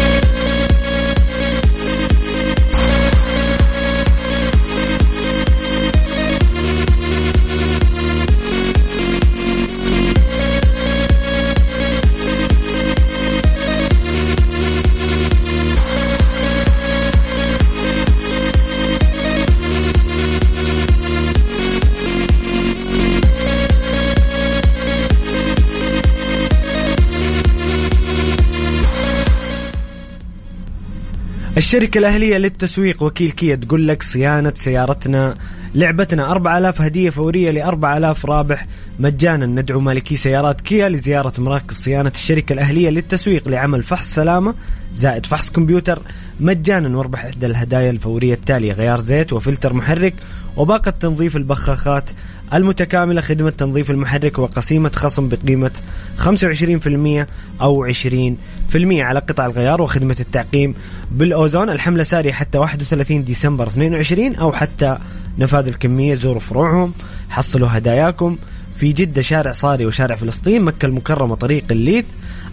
الشركة 31.57 31.99
الأهلية 31.99 32.37
للتسويق 32.37 33.03
وكيل 33.03 33.31
كيا 33.31 33.55
تقول 33.55 33.89
لك 33.89 34.03
صيانة 34.03 34.53
سيارتنا 34.57 35.35
لعبتنا 35.77 36.31
4000 36.31 36.81
هدية 36.81 37.11
فورية 37.11 37.51
ل 37.51 37.59
4000 37.59 38.27
رابح. 38.27 38.67
مجانا 38.99 39.47
ندعو 39.47 39.81
مالكي 39.81 40.17
سيارات 40.17 40.61
كيا 40.61 40.89
لزيارة 40.89 41.33
مراكز 41.39 41.77
صيانة 41.77 42.13
الشركة 42.15 42.53
الأهلية 42.53 42.91
للتسويق 42.91 43.49
لعمل 43.49 43.83
فحص 43.83 44.15
سلامة 44.15 44.55
زائد 44.93 45.27
فحص 45.27 45.51
كمبيوتر. 45.51 46.03
مجانا 46.41 46.99
واربح 46.99 47.25
إحدى 47.25 47.47
الهدايا 47.47 47.91
الفورية 47.91 48.35
التالية 48.35 48.73
غيار 48.73 49.01
زيت 49.01 49.33
وفلتر 49.33 49.73
محرك 49.73 50.15
وباقة 50.57 50.91
تنظيف 50.91 51.37
البخاخات 51.37 52.11
المتكاملة. 52.55 53.21
خدمة 53.21 53.51
تنظيف 53.51 53.91
المحرك 53.91 54.39
وقسيمة 54.39 54.91
خصم 54.95 55.29
بقيمة 55.29 55.71
25% 56.19 57.27
أو 57.61 57.85
20% 57.85 59.03
على 59.03 59.19
قطع 59.19 59.47
الغيار 59.47 59.83
وخدمة 59.83 60.17
التعقيم 60.21 60.75
بالأوزون. 61.11 61.71
الحملة 61.71 62.03
سارية 62.03 62.33
حتى 62.33 62.59
31 62.59 63.25
ديسمبر 63.25 63.67
22 63.67 64.37
أو 64.37 64.53
حتى 64.53 64.99
نفاذ 65.39 65.67
الكمية 65.67 66.15
زوروا 66.15 66.41
فروعهم 66.41 66.93
حصلوا 67.29 67.69
هداياكم. 67.71 68.37
في 68.79 68.93
جدة 68.93 69.23
شارع 69.23 69.53
صاري 69.53 69.87
وشارع 69.87 70.15
فلسطين 70.17 70.63
مكة 70.63 70.87
المكرمة 70.87 71.35
طريق 71.35 71.65
الليث. 71.71 72.05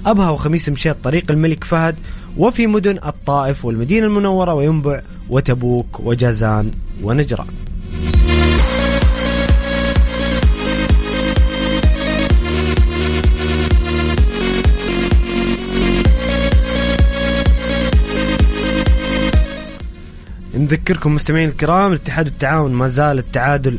أبها 0.06 0.30
وخميس 0.30 0.70
مشيط 0.70 0.98
طريق 1.04 1.32
الملك 1.32 1.64
فهد. 1.64 1.96
وفي 2.38 2.68
مدن 2.68 3.00
الطائف 3.06 3.66
والمدينة 3.66 4.08
المنورة 4.08 4.54
وينبع 4.54 5.02
وتبوك 5.30 6.00
وجازان 6.00 6.72
ونجران. 7.04 7.48
نذكركم 20.56 21.16
مستمعين 21.16 21.50
الكرام 21.50 21.92
الاتحاد 21.92 22.26
والتعاون 22.26 22.74
ما 22.74 22.88
زال 22.88 23.18
التعادل 23.20 23.78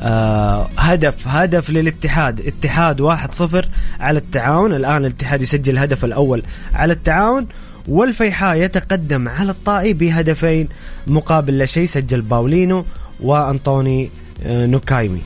آه 0.00 0.68
هدف 0.78 1.28
هدف 1.28 1.70
للاتحاد. 1.70 2.40
اتحاد 2.40 3.00
واحد 3.00 3.34
صفر 3.34 3.68
على 4.00 4.18
التعاون. 4.18 4.72
الآن 4.74 5.04
الاتحاد 5.04 5.42
يسجل 5.42 5.72
الهدف 5.72 6.04
الأول 6.04 6.42
على 6.74 6.92
التعاون 6.92 7.46
والفيحاء 7.88 8.56
يتقدم 8.56 9.28
على 9.28 9.50
الطائي 9.50 9.92
بهدفين 9.92 10.68
مقابل 11.06 11.58
لا 11.58 11.66
شيء 11.66 11.86
سجل 11.86 12.20
باولينو 12.20 12.84
وأنطوني 13.20 14.10
آه 14.42 14.66
نوكايمي. 14.66 15.20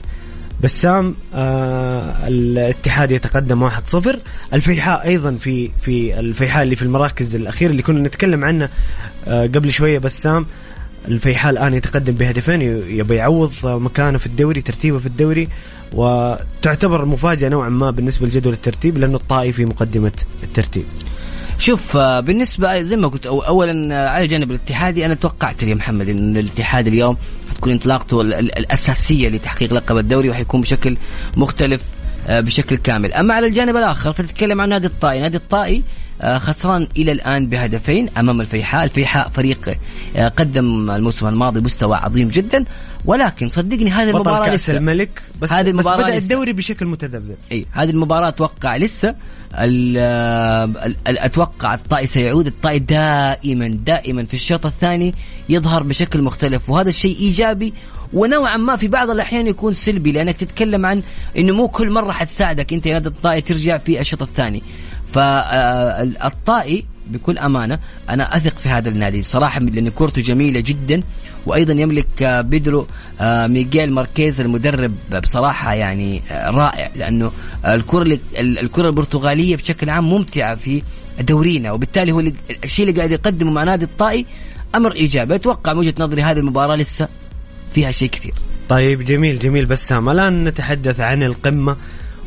بسام 0.63 1.15
آه 1.35 2.29
الاتحاد 2.29 3.11
يتقدم 3.11 3.71
1-0 3.71 3.73
الفيحاء 4.55 5.07
أيضا 5.07 5.35
في 5.35 5.71
في 5.81 6.21
الفيحاء 6.21 6.63
اللي 6.63 6.77
في 6.77 6.83
المراكز 6.83 7.37
الاخيره 7.37 7.71
اللي 7.71 7.83
كنا 7.83 8.01
نتكلم 8.09 8.45
عنه 8.45 8.69
آه 9.29 9.43
قبل 9.43 9.73
شوية 9.73 9.99
بسام 9.99 10.47
الفيحاء 11.09 11.53
الآن 11.53 11.75
يتقدم 11.75 12.13
بهدفين 12.13 12.63
يبي 12.89 13.15
يعوض 13.15 13.53
مكانه 13.65 14.19
في 14.19 14.27
الدوري 14.27 14.61
ترتيبه 14.61 14.99
في 14.99 15.07
الدوري 15.07 15.49
وتعتبر 15.93 17.05
مفاجأة 17.05 17.49
نوعا 17.49 17.69
ما 17.69 17.91
بالنسبة 17.91 18.27
لجدول 18.27 18.53
الترتيب 18.53 18.99
لأنه 18.99 19.17
الطائي 19.17 19.53
في 19.53 19.65
مقدمة 19.65 20.13
الترتيب. 20.43 20.85
شوف 21.59 21.97
آه، 21.97 22.21
بالنسبة 22.21 22.83
زي 22.83 22.97
ما 22.97 23.09
قلت 23.09 23.27
اولا 23.27 23.95
آه، 23.95 24.09
على 24.09 24.25
الجانب 24.25 24.51
الاتحادي 24.51 25.07
أنا 25.07 25.15
توقعت 25.15 25.63
يا 25.63 25.75
محمد 25.75 26.09
إن 26.09 26.37
الاتحاد 26.37 26.87
اليوم 26.87 27.17
حتكون 27.63 27.73
انطلاقته 27.73 28.21
ال- 28.21 28.35
ال- 28.35 28.59
الأساسية 28.59 29.29
لتحقيق 29.29 29.73
لقب 29.73 29.97
الدوري 29.97 30.31
وحيكون 30.31 30.61
بشكل 30.61 30.97
مختلف 31.37 31.83
آه، 32.29 32.41
بشكل 32.41 32.77
كامل. 32.77 33.13
أما 33.13 33.35
على 33.35 33.47
الجانب 33.47 33.77
الآخر 33.77 34.13
فتتكلم 34.13 34.61
عن 34.61 34.69
نادي 34.69 34.87
الطائي. 34.87 35.21
نادي 35.21 35.37
الطائي 35.37 35.83
آه، 36.21 36.39
خسران 36.39 36.87
إلى 36.97 37.13
الآن 37.13 37.47
بهدفين 37.47 38.09
أمام 38.19 38.41
الفيحاء، 38.41 38.85
الفيحاء 38.85 39.29
فريق 39.29 39.77
آه، 40.17 40.29
قدم 40.29 40.91
الموسم 40.91 41.27
الماضي 41.27 41.61
مستوى 41.61 41.97
عظيم 41.97 42.29
جدا. 42.29 42.65
ولكن 43.05 43.49
صدقني 43.49 43.91
هذه 43.91 44.11
المباراة 44.11 44.47
كأس 44.47 44.55
لسه. 44.55 44.77
الملك 44.77 45.23
بس 45.41 45.53
هذه 45.53 45.63
بس 45.63 45.69
المباراة 45.69 46.03
بدأ. 46.07 46.17
الدوري 46.19 46.53
بشكل 46.53 46.87
متذبذب. 46.87 47.37
إي 47.53 47.67
هذه 47.73 47.91
المباراة 47.91 48.29
أتوقع 48.29 48.77
لسه. 48.77 49.15
أتوقع 51.07 51.75
الطائي 51.75 52.07
سيعود 52.07 52.47
الطائي 52.47 52.79
دائما 52.79 53.69
دائما 53.69 54.25
في 54.25 54.35
الشوط 54.35 54.67
الثاني 54.67 55.15
يظهر 55.49 55.83
بشكل 55.83 56.23
مختلف 56.23 56.71
وهذا 56.71 56.89
الشيء 56.89 57.17
إيجابي 57.17 57.75
ونوعا 58.13 58.57
ما 58.57 58.77
في 58.77 58.89
بعض 58.89 59.11
الأحيان 59.11 59.47
يكون 59.47 59.73
سلبي 59.73 60.13
لأنك 60.13 60.37
تتكلم 60.37 60.87
عن 60.87 61.03
إنه 61.39 61.55
مو 61.55 61.69
كل 61.69 61.91
مرة 61.91 62.13
حتساعدك 62.13 62.73
أنت 62.73 62.87
يا 62.87 62.93
نادي 62.93 63.09
الطائي 63.09 63.41
ترجع 63.41 63.79
في 63.79 64.01
الشوط 64.01 64.23
الثاني. 64.23 64.63
فالطائي 65.13 66.85
بكل 67.07 67.39
أمانة 67.39 67.79
أنا 68.11 68.37
أثق 68.37 68.59
في 68.59 68.69
هذا 68.69 68.89
النادي. 68.89 69.23
صراحة 69.23 69.61
لأن 69.61 69.89
كورته 69.89 70.23
جميلة 70.23 70.61
جدا 70.61 71.03
وأيضا 71.47 71.73
يملك 71.73 72.23
بيدرو 72.23 72.87
آه، 73.21 73.47
ميغيل 73.47 73.93
ماركيز 73.93 74.41
المدرب 74.41 74.95
بصراحة 75.23 75.75
يعني 75.75 76.23
آه، 76.31 76.51
رائع 76.51 76.91
لأنه 76.97 77.33
الكرة 77.67 78.19
الكرة 78.39 78.89
البرتغالية 78.89 79.57
بشكل 79.57 79.91
عام 79.91 80.09
ممتعة 80.09 80.55
في 80.55 80.83
دورينا 81.21 81.73
وبالتالي 81.73 82.13
هو 82.13 82.23
الشيء 82.65 82.89
اللي 82.89 82.97
قاعد 82.99 83.11
يقدمه 83.11 83.51
مع 83.51 83.65
نادي 83.65 83.85
الطائي 83.85 84.27
أمر 84.75 84.93
إيجابي. 84.93 85.35
أتوقع 85.35 85.73
من 85.73 85.79
وجهة 85.79 85.95
نظري 85.99 86.23
هذه 86.23 86.39
المباراة 86.39 86.77
لسه 86.77 87.09
فيها 87.75 87.91
شيء 87.91 88.09
كثير. 88.09 88.35
طيب 88.69 89.03
جميل 89.05 89.39
جميل 89.39 89.67
بسام. 89.67 90.09
الآن 90.09 90.45
نتحدث 90.45 91.01
عن 91.01 91.23
القمة 91.23 91.77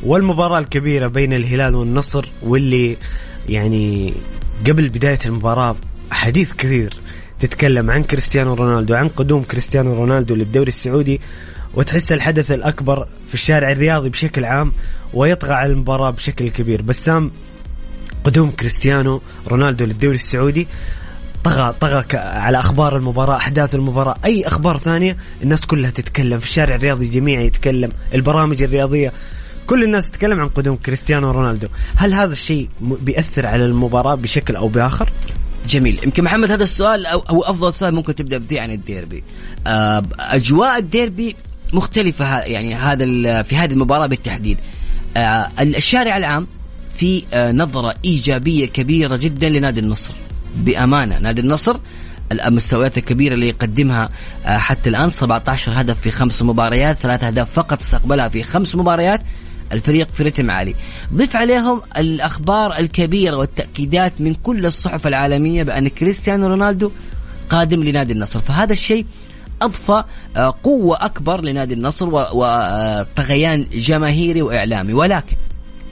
والمباراة 0.03 0.59
الكبيرة 0.59 1.07
بين 1.07 1.33
الهلال 1.33 1.75
والنصر 1.75 2.25
واللي 2.43 2.97
يعني 3.49 4.13
قبل 4.67 4.89
بداية 4.89 5.19
المباراة 5.25 5.75
حديث 6.11 6.53
كثير 6.53 6.93
تتكلم 7.39 7.91
عن 7.91 8.03
كريستيانو 8.03 8.53
رونالدو 8.53 8.93
عن 8.93 9.07
قدوم 9.07 9.43
كريستيانو 9.43 9.93
رونالدو 9.93 10.35
للدوري 10.35 10.67
السعودي 10.67 11.21
وتحس 11.73 12.11
الحدث 12.11 12.51
الأكبر 12.51 13.05
في 13.27 13.33
الشارع 13.33 13.71
الرياضي 13.71 14.09
بشكل 14.09 14.45
عام 14.45 14.71
ويطغى 15.13 15.53
على 15.53 15.71
المباراة 15.71 16.09
بشكل 16.09 16.49
كبير. 16.49 16.81
بسام 16.81 17.31
قدوم 18.23 18.51
كريستيانو 18.51 19.21
رونالدو 19.47 19.85
للدوري 19.85 20.15
السعودي 20.15 20.67
طغى 21.43 21.75
طغى 21.79 22.05
على 22.17 22.59
أخبار 22.59 22.97
المباراة 22.97 23.37
أحداث 23.37 23.75
المباراة. 23.75 24.15
أي 24.25 24.47
أخبار 24.47 24.77
ثانية 24.77 25.17
الناس 25.43 25.65
كلها 25.65 25.89
تتكلم. 25.89 26.39
في 26.39 26.45
الشارع 26.45 26.75
الرياضي 26.75 27.07
جميعا 27.07 27.41
يتكلم. 27.41 27.91
البرامج 28.13 28.63
الرياضية 28.63 29.11
كل 29.67 29.84
الناس 29.84 30.12
تتكلم 30.12 30.39
عن 30.39 30.49
قدوم 30.49 30.75
كريستيانو 30.75 31.32
رونالدو. 31.32 31.67
هل 31.95 32.13
هذا 32.13 32.32
الشيء 32.32 32.69
بيأثر 32.82 33.47
على 33.47 33.65
المباراة 33.65 34.15
بشكل 34.15 34.56
أو 34.56 34.67
بآخر؟ 34.67 35.10
جميل. 35.67 35.99
يمكن 36.04 36.23
محمد 36.23 36.51
هذا 36.51 36.63
السؤال 36.63 37.06
أو 37.06 37.43
أفضل 37.43 37.73
سؤال 37.73 37.95
ممكن 37.95 38.15
تبدأ 38.15 38.39
فيه 38.39 38.62
عن 38.62 38.71
الديربي. 38.71 39.23
آه، 39.67 40.04
أجواء 40.19 40.78
الديربي 40.78 41.36
مختلفة 41.73 42.39
يعني 42.39 42.75
هذا 42.75 43.06
في 43.43 43.58
هذه 43.58 43.71
المباراة 43.71 44.08
بالتحديد. 44.08 44.58
آه، 45.17 45.49
الشارع 45.60 46.17
العام 46.17 46.47
في 46.97 47.23
آه، 47.34 47.51
نظرة 47.51 47.95
إيجابية 48.06 48.65
كبيرة 48.65 49.15
جدا 49.15 49.49
لنادي 49.49 49.80
النصر. 49.80 50.13
بأمانة 50.56 51.19
نادي 51.19 51.41
النصر 51.41 51.78
المستويات 52.32 52.97
الكبيرة 52.97 53.34
اللي 53.34 53.49
يقدمها 53.49 54.10
حتى 54.45 54.89
الآن 54.89 55.10
17 55.10 55.82
هدف 55.82 56.01
في 56.01 56.12
خمس 56.12 56.41
مباريات 56.41 56.97
ثلاث 56.97 57.23
أهداف 57.23 57.54
فقط 57.54 57.80
استقبلها 57.80 58.30
في 58.30 58.43
خمس 58.43 58.75
مباريات. 58.75 59.21
الفريق 59.71 60.08
في 60.13 60.23
رتم 60.23 60.51
عالي. 60.51 60.75
ضيف 61.13 61.36
عليهم 61.36 61.82
الأخبار 61.97 62.78
الكبيرة 62.80 63.38
والتأكيدات 63.38 64.21
من 64.21 64.34
كل 64.34 64.65
الصحف 64.65 65.08
العالمية 65.08 65.63
بأن 65.63 65.88
كريستيانو 65.88 66.47
رونالدو 66.47 66.91
قادم 67.49 67.84
لنادي 67.84 68.13
النصر. 68.13 68.39
فهذا 68.39 68.73
الشيء 68.73 69.06
أضفى 69.62 70.04
آه، 70.38 70.54
قوة 70.63 71.06
أكبر 71.06 71.41
لنادي 71.41 71.73
النصر 71.73 72.10
وطغيان 72.12 73.65
جماهيري 73.73 74.41
وإعلامي. 74.41 74.93
ولكن 74.93 75.36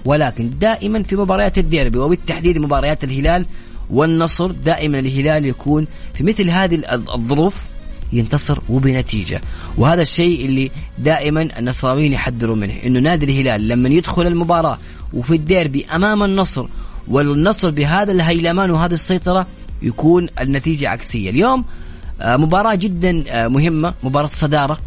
ولكن 0.06 0.50
دائما 0.60 1.04
في 1.04 1.16
مباريات 1.16 1.58
الديربي 1.58 1.98
وبالتحديد 1.98 2.58
مباريات 2.58 3.04
الهلال 3.04 3.46
والنصر 3.90 4.52
دائما 4.52 5.00
الهلال 5.00 5.46
يكون 5.46 5.88
في 6.14 6.24
مثل 6.24 6.50
هذه 6.50 6.82
الظروف 6.94 7.68
ينتصر 8.14 8.60
وبنتيجة. 8.70 9.42
وهذا 9.78 10.02
الشيء 10.02 10.46
اللي 10.46 10.72
دائما 10.98 11.60
النصراويين 11.60 12.14
يحذروا 12.14 12.56
منه 12.56 12.74
إنه 12.86 13.00
نادي 13.00 13.26
الهلال 13.26 13.68
لما 13.68 13.90
يدخل 13.90 14.28
المباراة 14.28 14.78
وفي 15.14 15.36
الديربي 15.36 15.86
أمام 15.86 16.24
النصر 16.24 16.66
والنصر 17.08 17.70
بهذا 17.70 18.12
الهيلمان 18.12 18.72
وهذه 18.72 18.94
السيطرة 18.94 19.48
يكون 19.82 20.28
النتيجة 20.42 20.90
عكسية. 20.90 21.30
اليوم 21.30 21.66
آه، 22.22 22.38
مباراة 22.38 22.76
جدا 22.76 23.24
آه، 23.30 23.48
مهمة 23.48 23.94
مباراة 24.04 24.28
صدارة. 24.28 24.78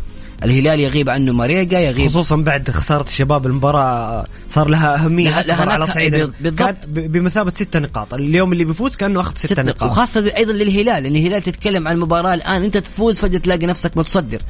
الهلال 0.44 0.81
يغيب 0.81 1.11
عنه 1.11 1.33
ماريجا 1.33 1.81
يغيب 1.81 2.09
خصوصا 2.09 2.37
بعد 2.37 2.70
خسارة 2.70 3.03
الشباب 3.03 3.46
المباراة 3.46 4.27
صار 4.51 4.68
لها 4.68 4.94
أهمية 4.94 5.31
لها, 5.31 5.42
لها 5.42 5.72
على 5.72 5.87
صعيد. 5.87 6.33
بالضبط. 6.40 6.77
بمثابة 6.87 7.51
ستة 7.51 7.79
نقاط. 7.79 8.14
اليوم 8.14 8.53
اللي 8.53 8.64
بيفوز 8.64 8.96
كأنه 8.96 9.20
أخذ 9.20 9.35
ستة, 9.37 9.49
ستة 9.49 9.62
نقاط. 9.62 9.90
وخاصة 9.90 10.33
أيضا 10.37 10.53
للهلال. 10.53 11.03
لأن 11.03 11.16
الهلال 11.16 11.42
تتكلم 11.42 11.88
عن 11.88 11.94
المباراة 11.94 12.35
الآن. 12.35 12.64
أنت 12.64 12.77
تفوز 12.77 13.18
فجأة 13.18 13.38
تلاقي 13.38 13.66
نفسك 13.66 13.96
متصدر. 13.96 14.42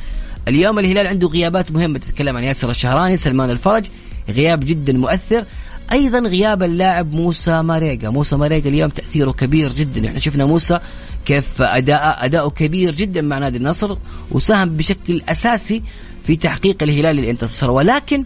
اليوم 0.49 0.79
الهلال 0.79 1.07
عنده 1.07 1.29
غيابات 1.29 1.71
مهمة. 1.71 1.99
تتكلم 1.99 2.37
عن 2.37 2.45
ياسر 2.45 2.71
الشهراني 2.71 3.17
سلمان 3.17 3.51
الفرج. 3.51 3.85
غياب 4.29 4.61
جدا 4.61 4.93
مؤثر. 4.93 5.45
أيضا 5.93 6.19
غياب 6.19 6.63
اللاعب 6.63 7.13
موسى 7.13 7.63
ماريجا. 7.63 8.11
موسى 8.11 8.37
ماريجا 8.37 8.71
اليوم 8.71 8.91
تأثيره 8.91 9.31
كبير 9.31 9.73
جدا. 9.73 10.09
إحنا 10.09 10.19
شفنا 10.19 10.45
موسى 10.45 10.79
كيف 11.27 11.63
أداء 11.63 12.25
اداؤه 12.25 12.51
كبير 12.51 12.95
جدا 12.95 13.21
مع 13.21 13.39
نادي 13.39 13.59
النصر 13.59 13.97
وساهم 14.31 14.77
بشكل 14.77 15.23
أساسي 15.29 15.83
في 16.27 16.37
تحقيق 16.37 16.83
الهلال 16.83 17.17
للانتصار 17.17 17.71
ولكن 17.71 18.25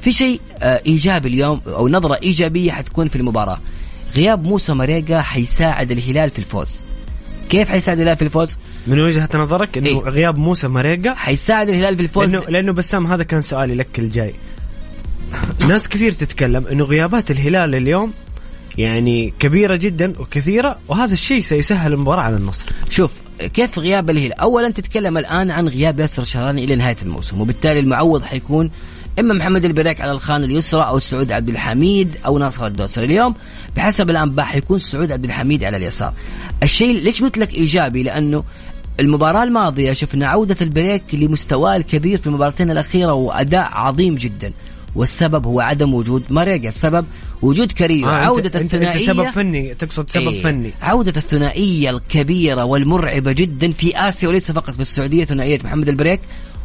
في 0.00 0.12
شيء 0.12 0.40
آه، 0.58 0.80
إيجابي 0.86 1.28
اليوم 1.28 1.60
أو 1.66 1.88
نظرة 1.88 2.18
إيجابية 2.22 2.72
حتكون 2.72 3.08
في 3.08 3.16
المباراة. 3.16 3.60
غياب 4.16 4.44
موسى 4.44 4.74
مريقا 4.74 5.20
حيساعد 5.20 5.90
الهلال 5.90 6.30
في 6.30 6.38
الفوز. 6.38 6.68
كيف 7.50 7.68
حيساعد 7.68 7.98
الهلال 7.98 8.16
في 8.16 8.22
الفوز؟ 8.22 8.56
من 8.86 9.00
وجهة 9.00 9.28
نظرك 9.34 9.78
إنه 9.78 9.86
إيه؟ 9.88 9.98
غياب 9.98 10.38
موسى 10.38 10.68
مريقا 10.68 11.14
حيساعد 11.14 11.68
الهلال 11.68 11.96
في 11.96 12.02
الفوز؟ 12.02 12.34
لأنه 12.34 12.44
لأنه 12.48 12.72
بسام 12.72 13.06
هذا 13.06 13.22
كان 13.22 13.42
سؤالي 13.42 13.74
لك 13.74 13.98
الجاي. 13.98 14.34
ناس 15.68 15.88
كثير 15.88 16.12
تتكلم 16.12 16.66
إنه 16.66 16.84
غيابات 16.84 17.30
الهلال 17.30 17.74
اليوم 17.74 18.12
يعني 18.78 19.32
كبيرة 19.38 19.76
جدا 19.76 20.12
وكثيرة 20.20 20.78
وهذا 20.88 21.12
الشيء 21.12 21.40
سيسهل 21.40 21.92
المباراة 21.92 22.22
على 22.22 22.36
النصر. 22.36 22.66
شوف 22.90 23.12
كيف 23.54 23.78
غياب 23.78 24.10
الهلال؟ 24.10 24.32
اولا 24.32 24.68
تتكلم 24.70 25.18
الآن 25.18 25.50
عن 25.50 25.68
غياب 25.68 26.00
ياسر 26.00 26.24
شهراني 26.24 26.64
إلى 26.64 26.76
نهاية 26.76 26.96
الموسم 27.02 27.40
وبالتالي 27.40 27.80
المعوض 27.80 28.22
حيكون 28.22 28.70
إما 29.20 29.34
محمد 29.34 29.64
البريك 29.64 30.00
على 30.00 30.12
الخانه 30.12 30.44
اليسرى 30.44 30.82
أو 30.82 30.98
سعود 30.98 31.32
عبد 31.32 31.48
الحميد 31.48 32.16
أو 32.26 32.38
ناصر 32.38 32.66
الدوسري. 32.66 33.04
اليوم 33.04 33.34
بحسب 33.76 34.10
الأنباء 34.10 34.46
حيكون 34.46 34.78
سعود 34.78 35.12
عبد 35.12 35.24
الحميد 35.24 35.64
على 35.64 35.76
اليسار. 35.76 36.14
الشيء 36.62 37.00
ليش 37.00 37.22
قلت 37.22 37.38
لك 37.38 37.54
إيجابي؟ 37.54 38.02
لأنه 38.02 38.44
المباراة 39.00 39.42
الماضية 39.42 39.92
شفنا 39.92 40.28
عودة 40.28 40.56
البريك 40.60 41.02
لمستواه 41.12 41.76
الكبير 41.76 42.18
في 42.18 42.26
المباراتين 42.26 42.70
الأخيرة 42.70 43.12
وأداء 43.12 43.68
عظيم 43.72 44.14
جدا. 44.14 44.52
والسبب 44.94 45.46
هو 45.46 45.60
عدم 45.60 45.94
وجود 45.94 46.22
ماريغا 46.30 46.68
السبب 46.68 47.06
وجود 47.42 47.72
كريم 47.72 48.04
آه 48.08 48.10
عودة 48.10 48.60
انت 48.60 48.74
الثنائية 48.74 49.00
انت 49.00 49.02
سبب 49.02 49.30
فني 49.30 49.74
تقصد 49.74 50.10
سبب 50.10 50.28
إيه. 50.28 50.42
فني. 50.42 50.72
عودة 50.82 51.12
الثنائية 51.16 51.90
الكبيرة 51.90 52.64
والمرعبة 52.64 53.32
جدا 53.32 53.72
في 53.72 53.98
آسيا 54.08 54.28
وليس 54.28 54.52
فقط 54.52 54.70
في 54.70 54.80
السعودية 54.82 55.24
ثنائية 55.24 55.58
محمد 55.64 55.88
البريك 55.88 56.20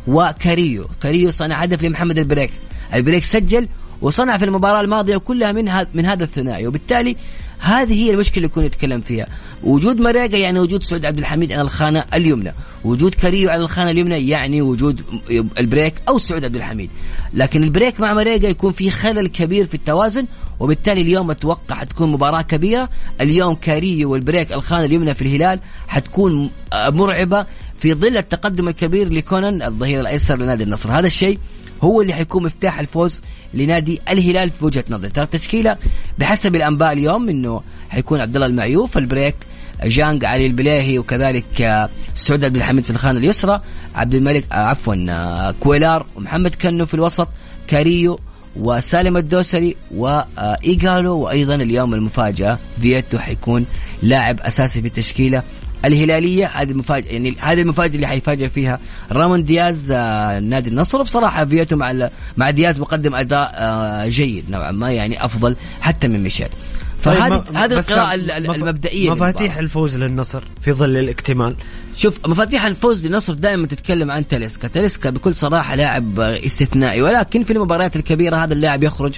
وكاريو. 0.07 0.87
كاريو 1.01 1.31
صنع 1.31 1.61
هدف 1.63 1.83
لمحمد 1.83 2.17
البريك. 2.17 2.51
البريك 2.93 3.23
سجل 3.23 3.67
وصنع 4.01 4.37
في 4.37 4.45
المباراة 4.45 4.81
الماضية 4.81 5.17
كلها 5.17 5.51
من 5.51 5.69
هذا 5.69 5.87
من 5.93 6.05
هذا 6.05 6.23
الثنائي 6.23 6.67
وبالتالي 6.67 7.15
هذه 7.59 7.93
هي 8.05 8.11
المشكلة 8.11 8.37
اللي 8.37 8.45
يكون 8.45 8.63
يتكلم 8.63 9.01
فيها. 9.01 9.27
وجود 9.65 9.99
ماريغا 9.99 10.37
يعني 10.37 10.59
وجود 10.59 10.83
سعود 10.83 11.05
عبد 11.05 11.17
الحميد 11.17 11.51
على 11.51 11.61
الخانة 11.61 12.05
اليمنى. 12.13 12.53
وجود 12.83 13.15
كاريو 13.15 13.49
على 13.49 13.61
الخانة 13.61 13.91
اليمنى 13.91 14.27
يعني 14.29 14.61
وجود 14.61 15.01
البريك 15.59 15.93
أو 16.09 16.17
سعود 16.17 16.45
عبد 16.45 16.55
الحميد. 16.55 16.89
لكن 17.33 17.63
البريك 17.63 17.99
مع 17.99 18.13
ماريغا 18.13 18.47
يكون 18.47 18.71
في 18.71 18.91
خلل 18.91 19.27
كبير 19.27 19.65
في 19.65 19.73
التوازن 19.73 20.25
وبالتالي 20.59 21.01
اليوم 21.01 21.31
أتوقع 21.31 21.75
حتكون 21.75 22.11
مباراة 22.11 22.41
كبيرة. 22.41 22.89
اليوم 23.21 23.55
كاريو 23.55 24.11
والبريك 24.11 24.51
الخانة 24.51 24.85
اليمنى 24.85 25.13
في 25.13 25.21
الهلال 25.21 25.59
حتكون 25.87 26.49
مرعبة 26.73 27.45
في 27.79 27.93
ظل 27.93 28.17
التقدم 28.17 28.67
الكبير 28.67 29.13
لكونان 29.13 29.61
الظهير 29.61 30.01
الأيسر 30.01 30.35
لنادي 30.35 30.63
النصر. 30.63 30.91
هذا 30.91 31.07
الشيء 31.07 31.39
هو 31.83 32.01
اللي 32.01 32.13
حيكون 32.13 32.43
مفتاح 32.43 32.79
الفوز 32.79 33.21
لنادي 33.53 34.01
الهلال 34.09 34.49
في 34.49 34.65
وجهة 34.65 34.85
نظري. 34.89 35.09
ترى 35.09 35.23
التشكيلة 35.23 35.77
بحسب 36.19 36.55
الأنباء 36.55 36.93
اليوم 36.93 37.29
إنه 37.29 37.61
حيكون 37.89 38.21
عبد 38.21 38.35
الله 38.35 38.47
المعيوف 38.47 38.97
البريك 38.97 39.35
جانج 39.83 40.25
علي 40.25 40.45
البليهي 40.45 40.99
وكذلك 40.99 41.61
آه، 41.61 41.89
سعود 42.15 42.45
عبد 42.45 42.55
الحميد 42.55 42.83
في 42.83 42.89
الخانه 42.89 43.19
اليسرى 43.19 43.59
عبد 43.95 44.15
الملك 44.15 44.45
آه، 44.51 44.55
عفوا 44.55 44.95
آه، 45.09 45.55
كويلار 45.59 46.05
ومحمد 46.15 46.55
كنو 46.55 46.85
في 46.85 46.93
الوسط 46.93 47.27
كاريو 47.67 48.19
وسالم 48.55 49.17
الدوسري 49.17 49.75
وايجالو 49.91 51.17
وأيضا 51.17 51.55
اليوم 51.55 51.93
المفاجأة 51.93 52.59
فيتو 52.81 53.19
حيكون 53.19 53.65
لاعب 54.03 54.39
أساسي 54.41 54.81
في 54.81 54.87
التشكيلة 54.87 55.43
الهلالية. 55.85 56.47
هذه 56.47 56.71
المفاجأة 56.71 57.11
يعني 57.11 57.35
هذه 57.39 57.61
المفاجأة 57.61 57.95
اللي 57.95 58.07
حيفاجئ 58.07 58.49
فيها 58.49 58.79
رامون 59.11 59.43
دياز 59.43 59.91
نادي 60.41 60.69
النصر. 60.69 61.01
بصراحة 61.01 61.45
فيتو 61.45 61.75
مع 61.75 62.09
مع 62.37 62.49
دياز 62.49 62.79
مقدم 62.79 63.15
أداء 63.15 64.09
جيد 64.09 64.45
نوعا 64.49 64.71
ما 64.71 64.91
يعني 64.91 65.25
أفضل 65.25 65.55
حتى 65.81 66.07
من 66.07 66.23
ميشيل. 66.23 66.49
فهذه 67.01 67.37
طيب، 67.37 67.57
هذه 67.57 67.75
بس 67.75 67.89
القراءة 67.91 68.15
مف- 68.15 68.55
المبدئية 68.55 69.11
مفاتيح. 69.11 69.57
الفوز 69.57 69.97
للنصر 69.97 70.43
في 70.61 70.73
ظل 70.73 70.97
الاكتمال. 70.97 71.55
شوف 71.95 72.27
مفاتيح 72.27 72.65
الفوز 72.65 73.05
للنصر 73.05 73.33
دائما 73.33 73.67
تتكلم 73.67 74.11
عن 74.11 74.27
تاليسكا. 74.27 74.67
تاليسكا 74.67 75.09
بكل 75.09 75.35
صراحة 75.35 75.75
لاعب 75.75 76.19
استثنائي 76.19 77.01
ولكن 77.01 77.43
في 77.43 77.53
المباريات 77.53 77.95
الكبيرة 77.95 78.37
هذا 78.37 78.53
اللاعب 78.53 78.83
يخرج 78.83 79.15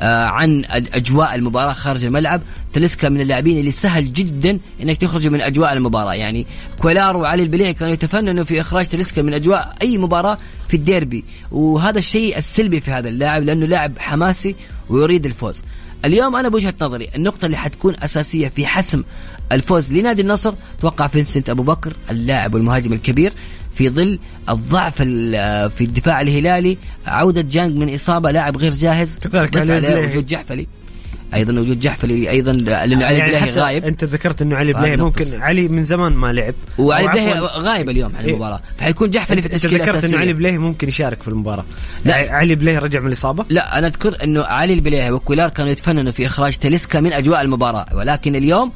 آه، 0.00 0.24
عن 0.24 0.64
أجواء 0.70 1.34
المباراة 1.34 1.72
خارج 1.72 2.04
الملعب. 2.04 2.40
تلسكا 2.72 3.08
من 3.08 3.20
اللاعبين 3.20 3.58
اللي 3.58 3.70
سهل 3.70 4.12
جدا 4.12 4.58
إنك 4.82 4.96
تخرج 4.96 5.26
من 5.28 5.40
أجواء 5.40 5.72
المباراة. 5.72 6.14
يعني 6.14 6.46
كولار 6.78 7.16
وعلي 7.16 7.42
البليهي 7.42 7.74
كانوا 7.74 7.92
يتفننوا 7.94 8.44
في 8.44 8.60
إخراج 8.60 8.86
تلسكا 8.86 9.22
من 9.22 9.34
أجواء 9.34 9.74
أي 9.82 9.98
مباراة 9.98 10.38
في 10.68 10.74
الديربي. 10.76 11.24
وهذا 11.52 11.98
الشيء 11.98 12.38
السلبي 12.38 12.80
في 12.80 12.90
هذا 12.90 13.08
اللاعب 13.08 13.42
لأنه 13.42 13.66
لاعب 13.66 13.92
حماسي 13.98 14.54
ويريد 14.88 15.26
الفوز. 15.26 15.62
اليوم 16.04 16.36
أنا 16.36 16.48
بوجهة 16.48 16.74
نظري 16.82 17.08
النقطة 17.16 17.46
اللي 17.46 17.56
حتكون 17.56 17.94
أساسية 18.02 18.48
في 18.48 18.66
حسم 18.66 19.04
الفوز 19.52 19.92
لنادي 19.92 20.22
النصر 20.22 20.54
توقع 20.80 21.06
فينسنت 21.06 21.50
أبو 21.50 21.62
بكر 21.62 21.92
اللاعب 22.10 22.54
والمهاجم 22.54 22.92
الكبير 22.92 23.32
في 23.74 23.88
ظل 23.88 24.18
الضعف 24.48 24.94
ال- 25.02 25.70
في 25.70 25.84
الدفاع 25.84 26.20
الهلالي 26.20 26.78
عودة 27.06 27.40
جانج 27.42 27.76
من 27.76 27.94
إصابة 27.94 28.30
لاعب 28.30 28.56
غير 28.56 28.72
جاهز 28.72 29.18
كذلك 29.54 29.84
عليه. 29.84 30.06
وجود 30.10 30.26
جحفلي 30.26 30.66
أيضا 31.34 31.60
وجود 31.60 31.80
جحفلي 31.80 32.30
أيضا 32.30 32.52
لأنه 32.52 33.06
علي 33.06 33.18
يعني 33.18 33.36
حتى 33.36 33.60
غايب 33.60 33.84
أنت 33.84 34.04
ذكرت 34.04 34.42
إنه 34.42 34.56
علي 34.56 34.72
نقطة. 34.72 34.96
ممكن 34.96 35.42
علي 35.42 35.68
من 35.68 35.84
زمان 35.84 36.12
ما 36.12 36.32
لعب 36.32 36.54
وعلي 36.78 37.20
عفواً، 37.20 37.58
غايب 37.58 37.90
اليوم 37.90 38.12
عن 38.16 38.24
إيه. 38.24 38.30
المباراة 38.30 38.60
فحيكون 38.78 39.10
جحفلي 39.10 39.42
في 39.42 39.46
أنت 39.46 39.54
التشكيلة 39.54 39.84
ذكرت 39.84 40.04
إنه. 40.04 40.18
علي 40.18 40.32
بلاهي 40.32 40.58
ممكن 40.58 40.88
يشارك 40.88 41.22
في 41.22 41.28
المباراة 41.28 41.64
لا. 42.04 42.14
علي 42.14 42.54
بلاهي 42.54 42.78
رجع 42.78 43.00
من 43.00 43.06
الإصابة 43.06 43.44
لا 43.48 43.78
أنا 43.78 43.86
أذكر 43.86 44.24
إنه 44.24 44.42
علي 44.42 44.72
البليهي 44.72 45.10
وكولار 45.10 45.48
كانوا 45.48 45.72
يتفننوا 45.72 46.12
في 46.12 46.26
إخراج 46.26 46.56
تاليسكا 46.56 47.00
من 47.00 47.12
أجواء 47.12 47.40
المباراة 47.40 47.86
ولكن 47.94 48.36
اليوم 48.36 48.72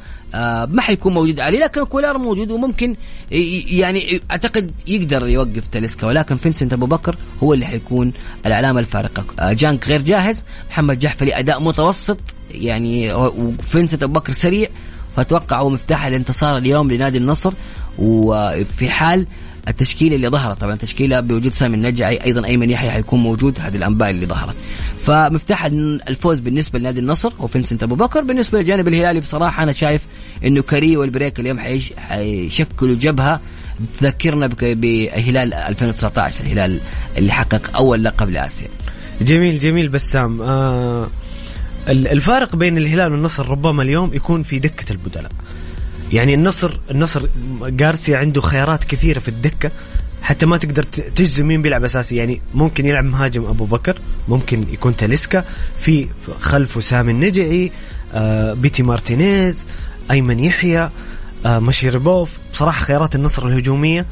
ما 0.69 0.81
حيكون 0.81 1.13
موجود 1.13 1.39
علي 1.39 1.59
لكن 1.59 1.83
كولار 1.83 2.17
موجود 2.17 2.51
وممكن 2.51 2.95
يعني 3.31 4.21
أعتقد 4.31 4.71
يقدر 4.87 5.27
يوقف 5.27 5.67
تاليسكا. 5.67 6.07
ولكن 6.07 6.37
فينسنت 6.37 6.73
أبو 6.73 6.85
بكر 6.85 7.15
هو 7.43 7.53
اللي 7.53 7.65
حيكون 7.65 8.13
العلامه 8.45 8.79
الفارقة. 8.79 9.25
آه 9.39 9.53
جانك 9.53 9.87
غير 9.87 10.01
جاهز 10.01 10.41
محمد 10.69 10.99
جحفلي 10.99 11.39
أداء 11.39 11.63
متوسط 11.63 12.17
يعني 12.51 13.13
وفينسنت 13.13 14.03
أبو 14.03 14.13
بكر 14.13 14.31
سريع 14.33 14.69
فأتوقع 15.15 15.59
هو 15.59 15.69
مفتاح 15.69 16.05
الانتصار 16.05 16.57
اليوم 16.57 16.91
لنادي 16.91 17.17
النصر. 17.17 17.53
وفي 17.99 18.89
حال 18.89 19.27
التشكيلة 19.67 20.15
اللي 20.15 20.27
ظهرت. 20.29 20.61
طبعا 20.61 20.75
تشكيلة 20.75 21.19
بوجود 21.19 21.53
سامي 21.53 21.75
النجعي 21.75 22.23
أيضا 22.25 22.45
أيمن 22.47 22.69
يحيى 22.69 22.91
حيكون 22.91 23.19
موجود 23.19 23.59
هذه 23.59 23.75
الأنباء 23.75 24.09
اللي 24.09 24.25
ظهرت. 24.25 24.55
فمفتاح 24.99 25.65
الفوز 26.07 26.39
بالنسبة 26.39 26.79
لنادي 26.79 26.99
النصر 26.99 27.33
وفينسنت 27.39 27.83
أبو 27.83 27.95
بكر. 27.95 28.21
بالنسبة 28.21 28.59
للجانب 28.59 28.87
الهلالي 28.87 29.19
بصراحة 29.19 29.63
أنا 29.63 29.71
شايف 29.71 30.01
إنه 30.45 30.61
كاري 30.61 30.97
والبريك 30.97 31.39
اليوم 31.39 31.59
حيش- 31.59 31.93
حيشكلوا 31.97 32.95
جبهة. 32.95 33.39
تذكرنا 33.99 34.47
بهلال 34.61 35.53
2019 35.53 36.43
الهلال 36.43 36.79
اللي 37.17 37.31
حقق 37.33 37.77
أول 37.77 38.03
لقب 38.03 38.29
لآسيا. 38.29 38.67
جميل 39.21 39.59
جميل 39.59 39.89
بسام. 39.89 40.41
آه 40.41 41.07
ال- 41.89 42.07
الفارق 42.07 42.55
بين 42.55 42.77
الهلال 42.77 43.11
والنصر 43.11 43.49
ربما 43.49 43.83
اليوم 43.83 44.13
يكون 44.13 44.43
في 44.43 44.59
دكة 44.59 44.91
البدلاء. 44.91 45.31
يعني 46.13 46.33
النصر 46.33 46.77
النصر 46.91 47.29
جارسيا 47.61 48.17
عنده 48.17 48.41
خيارات 48.41 48.83
كثيرة 48.83 49.19
في 49.19 49.27
الدكة 49.27 49.71
حتى 50.21 50.45
ما 50.45 50.57
تقدر 50.57 50.83
تجزم 50.83 51.45
مين 51.47 51.61
بيلعب 51.61 51.83
أساسي. 51.83 52.15
يعني 52.15 52.41
ممكن 52.53 52.85
يلعب 52.85 53.03
مهاجم 53.05 53.45
أبو 53.45 53.65
بكر 53.65 53.97
ممكن 54.27 54.65
يكون 54.71 54.95
تاليسكا 54.95 55.45
في 55.79 56.07
خلفه 56.39 56.81
سامي 56.81 57.11
النجعي 57.11 57.71
آه 58.13 58.53
بيتي 58.53 58.83
مارتينيز 58.83 59.65
أيمن 60.11 60.39
يحيى 60.39 60.89
آه 61.45 61.59
مشيربوف 61.59 62.29
بصراحة 62.53 62.85
خيارات 62.85 63.15
النصر 63.15 63.47
الهجومية 63.47 64.05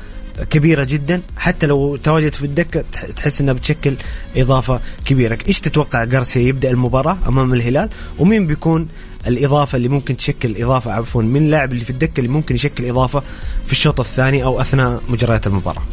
كبيرة 0.50 0.84
جدا. 0.84 1.22
حتى 1.38 1.66
لو 1.68 1.96
تواجدت 1.96 2.36
في 2.36 2.46
الدكة 2.46 2.84
تح- 2.92 3.06
تحس 3.06 3.42
إنها 3.42 3.54
بتشكل 3.54 3.96
إضافة 4.38 4.80
كبيرة، 5.06 5.38
إيش 5.48 5.60
تتوقع 5.60 6.04
جارسيا 6.04 6.42
يبدأ 6.42 6.70
المباراة 6.72 7.18
أمام 7.28 7.54
الهلال؟ 7.54 7.90
ومين 8.20 8.48
بيكون 8.48 8.88
الإضافة 9.28 9.76
اللي 9.76 9.88
ممكن 9.88 10.18
تشكل 10.18 10.64
إضافة 10.64 10.92
عفوا 10.92 11.22
من 11.22 11.42
اللاعب 11.42 11.72
اللي 11.72 11.84
في 11.84 11.90
الدكة 11.90 12.20
اللي 12.20 12.32
ممكن 12.32 12.56
يشكل 12.56 12.86
إضافة 12.86 13.24
في 13.66 13.72
الشوط 13.72 14.00
الثاني 14.00 14.44
أو 14.44 14.62
أثناء 14.62 15.02
مجريات 15.10 15.48
المباراة. 15.48 15.84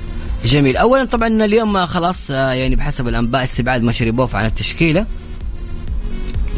جميل 0.44 0.76
اولا 0.76 1.04
طبعا 1.04 1.28
اليوم 1.28 1.86
خلاص 1.86 2.30
آه، 2.30 2.52
يعني 2.52 2.76
بحسب 2.76 3.08
الأنباء 3.08 3.44
استبعاد 3.44 3.82
مشربوف 3.82 4.36
عن 4.36 4.46
التشكيلة 4.46 5.06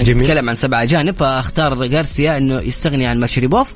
جميل. 0.00 0.22
نتكلم 0.22 0.48
عن 0.48 0.56
سبع 0.56 0.82
أجانب 0.82 1.14
فأختار 1.16 1.88
غارسيا 1.88 2.38
إنه 2.38 2.60
يستغني 2.60 3.06
عن 3.06 3.20
مشربوف 3.20 3.68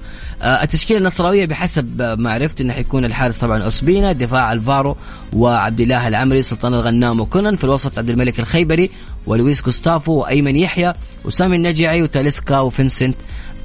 آه، 0.43 0.63
التشكيلة 0.63 0.99
النصراوية 0.99 1.47
بحسب 1.47 2.03
ما 2.19 2.33
عرفت 2.33 2.61
إنه 2.61 2.73
حيكون 2.73 3.05
الحارس 3.05 3.39
طبعا 3.39 3.63
أوسبينا 3.63 4.13
دفاع 4.13 4.53
ألفارو 4.53 4.97
وعبد 5.33 5.81
الله 5.81 6.09
العمري 6.09 6.43
سلطان 6.43 6.75
الغنام 6.75 7.21
وكونان 7.21 7.57
في 7.57 7.65
الوسط 7.65 7.99
عبد 7.99 8.11
الملك 8.11 8.41
الخيبري 8.41 8.91
ولويس 9.27 9.63
جوستافو 9.63 10.13
وأيمن 10.13 10.57
يحيى 10.57 10.93
وسامي 11.25 11.57
النجعي 11.57 12.03
وتاليسكا 12.03 12.59
وفينسنت. 12.59 13.17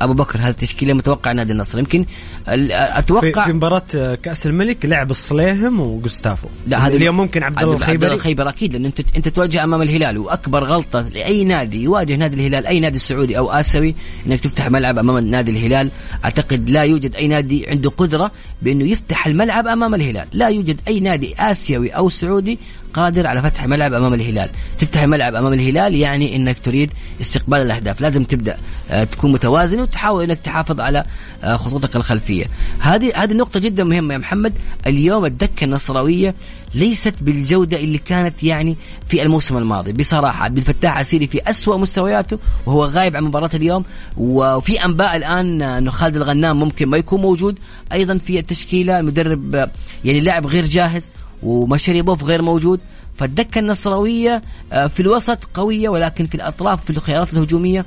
أبو 0.01 0.13
بكر 0.13 0.39
هذه 0.39 0.49
التشكيلة 0.49 0.93
متوقع 0.93 1.31
نادي 1.31 1.53
النصر. 1.53 1.79
يمكن 1.79 2.05
أتوقع 2.47 3.45
في 3.45 3.53
مباراة 3.53 3.81
آه، 3.95 4.15
كأس 4.15 4.47
الملك 4.47 4.85
لعب 4.85 5.11
الصليهم 5.11 5.79
وجوستافو. 5.79 6.47
لا 6.67 6.87
هذا 6.87 6.95
اليوم 6.95 7.17
ممكن 7.17 7.43
عبد 7.43 7.63
الله 7.63 7.85
عبد 7.85 8.03
الله 8.03 8.15
الخيبر 8.15 8.49
أكيد 8.49 8.73
لأن 8.73 8.85
انت 8.85 8.99
أنت 9.15 9.27
تواجه 9.27 9.63
أمام 9.63 9.81
الهلال 9.81 10.17
وأكبر 10.17 10.63
غلطة 10.63 11.01
لأي 11.01 11.43
نادي 11.43 11.83
يواجه 11.83 12.15
نادي 12.15 12.35
الهلال 12.35 12.67
أي 12.67 12.79
نادي 12.79 12.99
سعودي 12.99 13.37
أو 13.37 13.51
آسيوي 13.51 13.95
إنك 14.27 14.39
تفتح 14.39 14.69
ملعب 14.69 14.97
أمام 14.97 15.27
نادي 15.27 15.51
الهلال. 15.51 15.89
أعتقد 16.25 16.69
لا 16.69 16.83
يوجد 16.83 17.15
أي 17.15 17.27
نادي 17.27 17.69
عنده 17.69 17.89
قدرة 17.89 18.31
بأنه 18.61 18.91
يفتح 18.91 19.27
الملعب 19.27 19.67
أمام 19.67 19.95
الهلال. 19.95 20.27
لا 20.33 20.47
يوجد 20.47 20.79
أي 20.87 20.99
نادي 20.99 21.35
آسيوي 21.39 21.89
أو 21.89 22.09
سعودي 22.09 22.59
قادر 22.93 23.27
على 23.27 23.41
فتح 23.41 23.67
ملعب 23.67 23.93
أمام 23.93 24.13
الهلال. 24.13 24.49
تفتح 24.77 25.01
الملعب 25.01 25.35
أمام 25.35 25.53
الهلال 25.53 25.95
يعني 25.95 26.35
إنك 26.35 26.59
تريد 26.59 26.91
استقبال 27.21 27.59
الأهداف. 27.59 28.01
لازم 28.01 28.23
تبدأ 28.23 28.57
آه، 28.91 29.03
تكون 29.03 29.31
متوازن 29.31 29.79
وتحاول 29.79 30.23
إنك 30.23 30.39
تحافظ 30.39 30.79
على 30.79 31.03
آه، 31.43 31.55
خطوطك 31.55 31.95
الخلفية. 31.95 32.45
هذه 32.79 33.23
هذه 33.23 33.33
نقطة 33.33 33.59
جدا 33.59 33.83
مهمة 33.83 34.13
يا 34.13 34.19
محمد. 34.19 34.53
اليوم 34.87 35.25
الدكة 35.25 35.63
النصراوية 35.63 36.35
ليست 36.75 37.13
بالجودة 37.21 37.77
اللي 37.77 37.97
كانت 37.97 38.43
يعني 38.43 38.77
في 39.07 39.23
الموسم 39.23 39.57
الماضي. 39.57 39.93
بصراحة 39.93 40.43
عبد 40.43 40.57
الفتاح 40.57 40.97
عسيري 40.97 41.27
في 41.27 41.49
أسوأ 41.49 41.77
مستوياته 41.77 42.39
وهو 42.65 42.85
غايب 42.85 43.15
عن 43.15 43.23
مباراة 43.23 43.49
اليوم. 43.53 43.85
وفي 44.17 44.85
أنباء 44.85 45.15
الآن 45.15 45.61
آه، 45.61 45.77
إنه 45.77 45.91
خالد 45.91 46.15
الغنام 46.15 46.59
ممكن 46.59 46.85
ما 46.87 46.97
يكون 46.97 47.21
موجود. 47.21 47.59
أيضا 47.93 48.17
في 48.17 48.39
التشكيلة 48.39 48.99
المدرب 48.99 49.69
يعني 50.05 50.19
لاعب 50.19 50.47
غير 50.47 50.65
جاهز. 50.65 51.03
ومشريبوف 51.43 52.23
غير 52.23 52.41
موجود. 52.41 52.79
فالدكة 53.17 53.59
النصراوية 53.59 54.41
في 54.71 54.99
الوسط 54.99 55.43
قوية 55.53 55.89
ولكن 55.89 56.25
في 56.25 56.35
الأطراف 56.35 56.83
في 56.83 56.89
الخيارات 56.89 57.33
الهجومية 57.33 57.85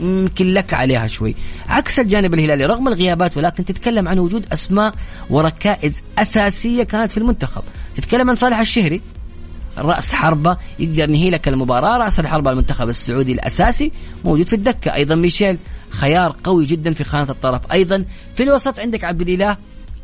يمكن 0.00 0.54
لك 0.54 0.74
عليها 0.74 1.06
شوي. 1.06 1.34
عكس 1.68 1.98
الجانب 1.98 2.34
الهلالي 2.34 2.66
رغم 2.66 2.88
الغيابات 2.88 3.36
ولكن 3.36 3.64
تتكلم 3.64 4.08
عن 4.08 4.18
وجود 4.18 4.46
أسماء 4.52 4.94
وركائز 5.30 6.02
أساسية 6.18 6.82
كانت 6.82 7.12
في 7.12 7.18
المنتخب. 7.18 7.62
تتكلم 7.96 8.30
عن 8.30 8.34
صالح 8.36 8.58
الشهري 8.58 9.00
رأس 9.78 10.12
حربة 10.12 10.56
يقدر 10.78 11.10
ينهي 11.10 11.30
لك 11.30 11.48
المباراة. 11.48 11.98
رأس 11.98 12.20
الحربة 12.20 12.50
المنتخب 12.50 12.88
السعودي 12.88 13.32
الأساسي 13.32 13.92
موجود 14.24 14.46
في 14.46 14.52
الدكة. 14.52 14.94
أيضا 14.94 15.14
ميشيل 15.14 15.58
خيار 15.90 16.36
قوي 16.44 16.66
جدا 16.66 16.92
في 16.92 17.04
خانة 17.04 17.30
الطرف. 17.30 17.72
أيضا 17.72 18.04
في 18.34 18.42
الوسط 18.42 18.78
عندك 18.78 19.04
عبد 19.04 19.20
الإله 19.20 19.56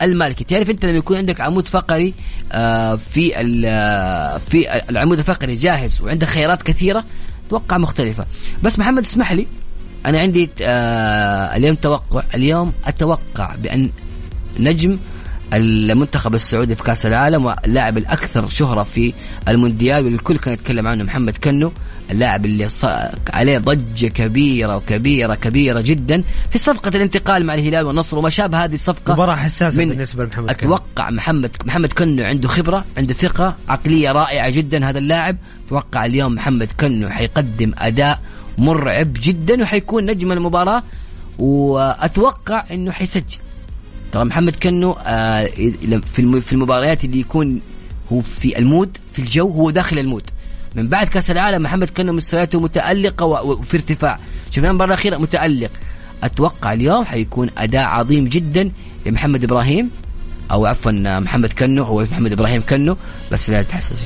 المالكي 0.03 0.45
تعرف 0.45 0.71
أنت 0.71 0.85
لما 0.85 0.99
يكون 0.99 1.17
عندك 1.17 1.41
عمود 1.41 1.69
فقري 1.69 2.15
آه، 2.53 2.95
في 2.95 3.33
آه، 3.67 4.39
في 4.39 4.83
العمود 4.91 5.19
الفقري 5.19 5.55
جاهز 5.55 6.01
وعندك 6.01 6.27
خيارات 6.27 6.63
كثيرة 6.63 7.05
توقع 7.51 7.79
مختلفة. 7.79 8.27
بس 8.63 8.79
محمد 8.79 9.03
اسمح 9.03 9.33
لي 9.33 9.47
أنا 10.07 10.21
عندي 10.21 10.51
آه، 10.63 11.57
اليوم 11.57 11.75
توقع 11.77 12.23
اليوم 12.35 12.73
أتوقع 12.85 13.55
بأن 13.63 13.91
نجم 14.61 14.99
المنتخب 15.55 16.35
السعودي 16.35 16.75
في 16.75 16.83
كأس 16.83 17.07
العالم 17.07 17.45
واللاعب 17.45 17.99
الأكثر 17.99 18.49
شهرة 18.49 18.83
في 18.83 19.13
المونديال 19.49 20.05
والكل 20.05 20.39
كان 20.39 20.55
يتكلم 20.55 20.87
عنه 20.87 21.05
محمد 21.05 21.37
كنو. 21.37 21.73
اللاعب 22.11 22.45
اللي. 22.45 22.69
عليه 23.31 23.59
ضجة 23.59 24.07
كبيرة 24.07 24.77
وكبيرة 24.77 25.35
كبيرة 25.35 25.81
جدا 25.81 26.23
في 26.51 26.59
صفقة 26.59 26.89
الانتقال 26.89 27.47
مع 27.47 27.55
الهلال 27.55 27.87
والنصر 27.87 28.19
وما 28.19 28.31
شابه 28.31 28.65
هذه 28.65 28.75
الصفقة 28.75 29.13
مباراة 29.15 29.35
حساسة 29.35 29.83
من- 29.85 29.89
بالنسبة 29.89 30.25
لمحمد 30.25 30.53
كنو. 30.53 30.75
أتوقع 30.75 31.11
محمد 31.11 31.51
محمد 31.65 31.93
كنو 31.93 32.25
عنده 32.25 32.49
خبرة 32.49 32.85
عنده 32.97 33.15
ثقة 33.15 33.57
عقلية 33.69 34.09
رائعة 34.13 34.51
جدا 34.51 34.89
هذا 34.89 34.99
اللاعب 34.99 35.37
أتوقع 35.67 36.05
اليوم 36.07 36.35
محمد 36.35 36.69
كنو 36.81 37.09
حيقدم 37.09 37.73
أداء 37.79 38.21
مرعب 38.59 39.13
جدا 39.23 39.63
وحيكون 39.63 40.07
نجم 40.07 40.33
المباراة 40.33 40.83
وأتوقع 41.39 42.65
إنه 42.71 42.91
حيسجل 42.93 43.37
ترى 44.13 44.25
محمد 44.25 44.55
كنو 44.63 44.93
آه 45.07 45.45
في 46.43 46.53
المباريات 46.53 47.05
اللي 47.05 47.21
يكون 47.21 47.61
هو 48.13 48.21
في 48.21 48.59
ال 48.59 48.67
mood 48.67 48.99
في 49.13 49.19
الجو 49.19 49.49
هو 49.51 49.71
داخل 49.71 49.99
ال 49.99 50.04
mood 50.04 50.23
من 50.75 50.89
بعد 50.89 51.09
كأس 51.09 51.31
العالم 51.31 51.63
محمد 51.63 51.91
كنو 51.91 52.13
مستوياته 52.13 52.61
متألقة 52.61 53.27
وفي 53.27 53.77
ارتفاع. 53.77 54.19
شفنا 54.51 54.71
المباراة 54.71 54.89
الأخيرة 54.89 55.17
متألق. 55.17 55.71
أتوقع 56.23 56.73
اليوم 56.73 57.05
حيكون 57.05 57.51
أداء 57.59 57.83
عظيم 57.83 58.25
جدا 58.25 58.71
لمحمد 59.07 59.45
إبراهيم 59.45 59.91
أو 60.51 60.67
عفوا 60.67 60.93
محمد 61.21 61.53
كنو 61.53 61.83
هو 61.83 62.03
محمد 62.03 62.33
إبراهيم 62.33 62.63
كنو 62.63 62.97
بس 63.33 63.51
لا 63.51 63.63
تحسس. 63.63 64.03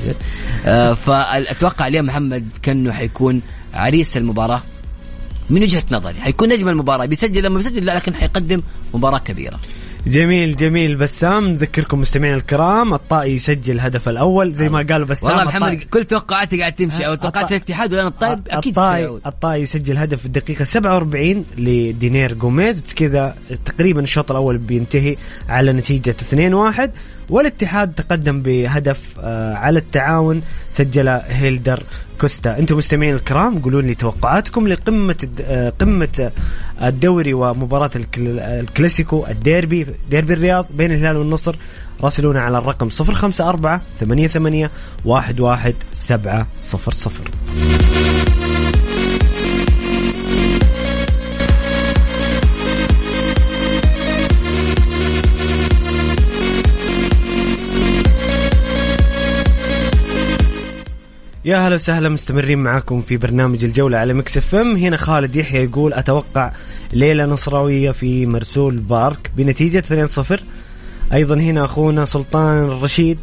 آه 0.65 0.93
فأتوقع 0.93 1.87
اليوم 1.87 2.05
محمد 2.05 2.47
كنو 2.65 2.91
حيكون 2.91 3.41
عريس 3.73 4.17
المباراة 4.17 4.63
من 5.49 5.61
وجهة 5.63 5.83
نظري. 5.91 6.21
حيكون 6.21 6.49
نجم 6.49 6.69
المباراة 6.69 7.05
بيسجل 7.05 7.43
لما 7.43 7.57
بيسجل 7.57 7.85
لا 7.85 7.95
لكن 7.95 8.15
حيقدم 8.15 8.61
مباراة 8.93 9.19
كبيرة. 9.19 9.59
جميل 10.07 10.55
جميل. 10.55 10.95
بسام 10.95 11.47
نذكركم 11.47 11.99
مستمعينا 12.01 12.37
الكرام 12.37 12.93
الطائي 12.93 13.33
يسجل 13.33 13.75
الهدف 13.75 14.09
الأول. 14.09 14.53
زي 14.53 14.69
ما 14.69 14.85
قالوا 14.89 15.07
بسام 15.07 15.29
والله 15.29 15.43
محمد 15.43 15.71
الطائي- 15.73 15.85
كل 15.89 16.05
توقعاتي 16.05 16.59
قاعد 16.59 16.73
تمشي 16.73 17.07
أو 17.07 17.15
توقعات 17.15 17.35
الطائي- 17.45 17.51
الاتحاد 17.51 17.93
ولا 17.93 18.07
الطيب 18.07 18.39
أكيد 18.49 18.67
الطائي. 18.77 19.05
الطائي 19.25 19.61
يسجل 19.61 19.97
هدف 19.97 20.19
في 20.19 20.25
الدقيقة 20.25 20.63
47 20.63 21.45
لدينير 21.57 22.33
جوميز. 22.33 22.81
كذا 22.95 23.35
تقريبا 23.65 24.01
الشوط 24.01 24.31
الأول 24.31 24.57
بينتهي 24.57 25.15
على 25.49 25.73
نتيجة 25.73 26.09
2-1 26.09 26.91
والاتحاد 27.29 27.93
تقدم 27.93 28.41
بهدف 28.41 29.01
آه، 29.19 29.53
على 29.53 29.79
التعاون 29.79 30.41
سجل 30.71 31.07
هيلدر 31.09 31.83
كوستا. 32.21 32.59
أنتم 32.59 32.77
مستمعين 32.77 33.15
الكرام 33.15 33.59
قولوا 33.59 33.81
لي 33.81 33.95
توقعاتكم 33.95 34.67
الد- 35.23 35.41
آه، 35.45 35.69
قمة 35.79 36.31
آه، 36.79 36.87
الدوري 36.87 37.33
ومباراة 37.33 37.89
الكل- 37.95 38.39
الكلاسيكو 38.39 39.25
الديربي 39.29 39.87
ديربي 40.09 40.33
الرياض 40.33 40.65
بين 40.73 40.91
الهلال 40.91 41.17
والنصر. 41.17 41.55
راسلونا 42.03 42.41
على 42.41 42.57
الرقم 42.57 42.89
054 42.89 43.81
88 43.99 44.69
11700 45.05 46.45
يا 61.45 61.57
هلا 61.57 61.75
وسهلا 61.75 62.09
مستمرين 62.09 62.57
معاكم 62.57 63.01
في 63.01 63.17
برنامج 63.17 63.63
الجولة 63.63 63.97
على 63.97 64.13
Mix 64.13 64.37
FM. 64.37 64.75
هنا 64.75 64.97
خالد 64.97 65.35
يحيى 65.35 65.63
يقول 65.63 65.93
أتوقع 65.93 66.51
ليلة 66.93 67.25
نصراوية 67.25 67.91
في 67.91 68.25
مرسول 68.25 68.77
بارك 68.77 69.31
بنتيجة 69.37 70.07
2-0 70.07 70.41
أيضا 71.13 71.35
هنا 71.35 71.65
أخونا 71.65 72.05
سلطان 72.05 72.63
الرشيد. 72.63 73.17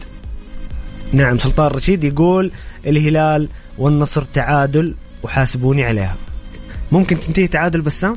نعم 1.13 1.39
سلطان 1.39 1.67
الرشيد 1.67 2.05
يقول 2.05 2.51
الهلال 2.87 3.49
والنصر 3.79 4.23
تعادل 4.23 4.95
وحاسبوني 5.23 5.85
عليها. 5.85 6.17
ممكن 6.93 7.21
تنتهي 7.21 7.47
تعادل 7.47 7.81
بسام؟ 7.81 8.17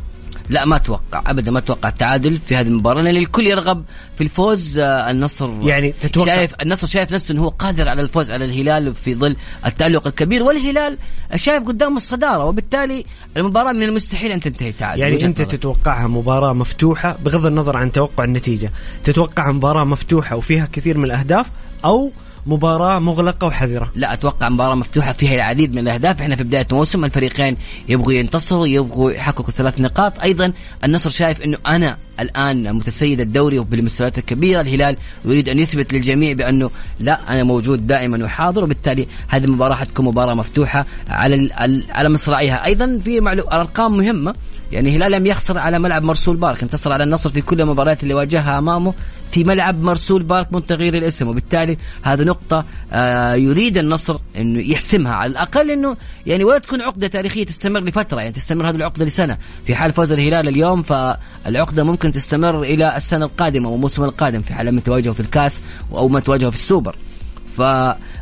لا 0.49 0.65
ما 0.65 0.75
أتوقع 0.75 1.21
ابدا 1.27 1.51
ما 1.51 1.59
أتوقع 1.59 1.89
التعادل 1.89 2.37
في 2.37 2.55
هذه 2.55 2.67
المباراة 2.67 3.01
لأن 3.01 3.17
الكل 3.17 3.47
يرغب 3.47 3.83
في 4.17 4.23
الفوز 4.23 4.77
آه، 4.77 5.11
النصر. 5.11 5.49
يعني 5.61 5.93
تتوقع- 6.01 6.25
شايف 6.35 6.53
النصر 6.61 6.87
شايف 6.87 7.11
نفسه 7.11 7.31
إنه 7.31 7.41
هو 7.43 7.49
قادر 7.49 7.87
على 7.89 8.01
الفوز 8.01 8.31
على 8.31 8.45
الهلال 8.45 8.93
في 8.93 9.15
ظل 9.15 9.35
التألق 9.65 10.07
الكبير 10.07 10.43
والهلال 10.43 10.97
شايف 11.35 11.63
قدامه 11.63 11.97
الصدارة 11.97 12.45
وبالتالي 12.45 13.05
المباراة 13.37 13.71
من 13.71 13.83
المستحيل 13.83 14.31
أن 14.31 14.39
تنتهي 14.39 14.71
تعادل. 14.71 15.01
يعني 15.01 15.25
أنت. 15.25 15.41
تتوقعها 15.41 16.07
مباراة 16.07 16.53
مفتوحة 16.53 17.17
بغض 17.25 17.45
النظر 17.45 17.77
عن 17.77 17.91
توقع 17.91 18.23
النتيجة 18.23 18.71
تتوقعها 19.03 19.51
مباراة 19.51 19.83
مفتوحة 19.83 20.35
وفيها 20.35 20.65
كثير 20.73 20.97
من 20.97 21.05
الأهداف 21.05 21.45
أو 21.85 22.11
مباراة 22.47 22.99
مغلقة 22.99 23.47
وحذرة. 23.47 23.91
لا 23.95 24.13
أتوقع 24.13 24.49
مباراة 24.49 24.75
مفتوحة 24.75 25.13
فيها 25.13 25.35
العديد 25.35 25.71
من 25.71 25.79
الأهداف. 25.79 26.21
إحنا 26.21 26.35
في 26.35 26.43
بداية 26.43 26.67
موسم 26.71 27.05
الفريقين 27.05 27.57
يبغوا 27.89 28.13
ينتصروا 28.13 28.67
يبغوا 28.67 29.11
يحققوا 29.11 29.51
ثلاث 29.51 29.81
نقاط. 29.81 30.19
أيضا 30.19 30.53
النصر 30.83 31.09
شايف 31.09 31.41
إنه 31.41 31.57
أنا 31.67 31.97
الآن 32.19 32.73
متسيد 32.73 33.21
الدوري 33.21 33.59
وبالمستويات 33.59 34.17
الكبيرة. 34.17 34.61
الهلال 34.61 34.97
يريد 35.25 35.49
أن 35.49 35.59
يثبت 35.59 35.93
للجميع 35.93 36.33
بأنه 36.33 36.71
لا 36.99 37.33
أنا 37.33 37.43
موجود 37.43 37.87
دائما 37.87 38.25
وحاضر 38.25 38.63
وبالتالي 38.63 39.07
هذه 39.27 39.43
المباراة 39.43 39.75
حتكون 39.75 40.05
مباراة 40.05 40.33
مفتوحة 40.33 40.85
على 41.09 41.49
على 41.89 42.09
مصراعيها. 42.09 42.65
أيضا 42.65 42.99
في 43.03 43.19
معلو... 43.19 43.43
أرقام 43.43 43.97
مهمة. 43.97 44.35
يعني 44.75 44.89
الهلال 44.89 45.11
لم 45.11 45.25
يخسر 45.25 45.57
على 45.57 45.79
ملعب 45.79 46.03
مرسول 46.03 46.37
بارك 46.37 46.63
انتصر 46.63 46.93
على 46.93 47.03
النصر 47.03 47.29
في 47.29 47.41
كل 47.41 47.61
المباريات 47.61 48.03
اللي 48.03 48.13
واجهها 48.13 48.57
أمامه 48.57 48.93
في 49.31 49.43
ملعب 49.43 49.83
مرسول 49.83 50.23
بارك 50.23 50.53
من 50.53 50.65
تغيير 50.65 50.93
الاسم 50.93 51.27
وبالتالي 51.27 51.77
هذه 52.03 52.23
نقطة 52.23 52.65
آه 52.91 53.33
يريد 53.33 53.77
النصر 53.77 54.17
إنه 54.37 54.59
يحسمها 54.59 55.13
على 55.13 55.31
الأقل 55.31 55.71
إنه 55.71 55.97
يعني 56.25 56.43
ولا 56.43 56.59
تكون 56.59 56.81
عقدة 56.81 57.07
تاريخية 57.07 57.45
تستمر 57.45 57.79
لفترة 57.79 58.19
يعني 58.19 58.31
تستمر 58.33 58.69
هذه 58.69 58.75
العقدة 58.75 59.05
لسنة. 59.05 59.37
في 59.65 59.75
حال 59.75 59.91
فوز 59.91 60.11
الهلال 60.11 60.47
اليوم 60.47 60.81
فالعقدة 60.81 61.83
ممكن 61.83 62.11
تستمر 62.11 62.61
إلى 62.61 62.97
السنة 62.97 63.25
القادمة 63.25 63.69
والموسم 63.69 64.03
القادم 64.03 64.41
في 64.41 64.53
حال 64.53 64.65
لم 64.65 64.79
تواجهه 64.79 65.13
في 65.13 65.19
الكاس 65.19 65.61
أو 65.91 66.07
ما 66.07 66.19
تواجهه 66.19 66.49
في 66.49 66.55
السوبر. 66.55 66.95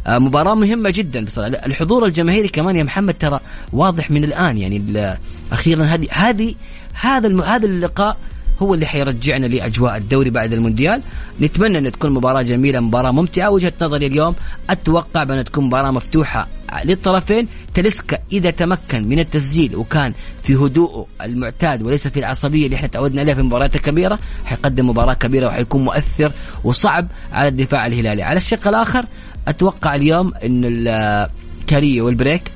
فمباراة 0.06 0.56
مهمة 0.56 0.90
جدا. 0.96 1.26
بصراحة 1.26 1.50
الحضور 1.50 2.06
الجماهيري 2.06 2.48
كمان 2.48 2.76
يا 2.76 2.84
محمد 2.84 3.14
ترى 3.14 3.40
واضح 3.74 4.12
من 4.12 4.24
الآن. 4.24 4.58
يعني 4.58 5.18
أخيرا 5.52 5.84
هذه 5.84 6.08
هذه 6.12 6.56
هذا 6.94 7.44
هذا 7.44 7.66
اللقاء 7.66 8.18
هو 8.62 8.74
اللي 8.74 8.86
حيرجعنا 8.86 9.46
لأجواء 9.46 9.98
الدوري 9.98 10.30
بعد 10.30 10.54
المونديال. 10.54 11.02
نتمنى 11.42 11.78
أن 11.78 11.92
تكون 11.92 12.12
مباراة 12.12 12.42
جميلة 12.42 12.80
مباراة 12.80 13.12
ممتعة. 13.12 13.50
وجهة 13.50 13.74
نظري 13.82 14.06
اليوم 14.06 14.36
أتوقع 14.70 15.24
بأن 15.24 15.44
تكون 15.44 15.66
مباراة 15.66 15.92
مفتوحة 15.92 16.48
للطرفين. 16.86 17.48
تلسكا 17.74 18.18
إذا 18.32 18.52
تمكن 18.52 19.08
من 19.08 19.20
التسجيل 19.20 19.76
وكان 19.76 20.14
في 20.44 20.56
هدوءه 20.56 21.06
المعتاد 21.22 21.84
وليس 21.84 22.08
في 22.08 22.20
العصبية 22.20 22.66
اللي 22.66 22.76
إحنا 22.76 22.88
تعودنا 22.88 23.22
عليها 23.22 23.34
في 23.34 23.42
المباريات 23.42 23.76
الكبيرة 23.76 24.20
حيقدم 24.46 24.90
مباراة 24.90 25.14
كبيرة 25.14 25.48
وحيكون 25.48 25.84
مؤثر 25.84 26.32
وصعب 26.64 27.08
على 27.32 27.48
الدفاع 27.48 27.86
الهلالي. 27.86 28.24
على 28.24 28.38
الشق 28.38 28.68
الآخر 28.68 29.06
أتوقع 29.48 29.96
اليوم 29.96 30.34
إن 30.46 30.62
ال- 30.66 31.30
كاريو 31.68 32.06
والبريك 32.06 32.52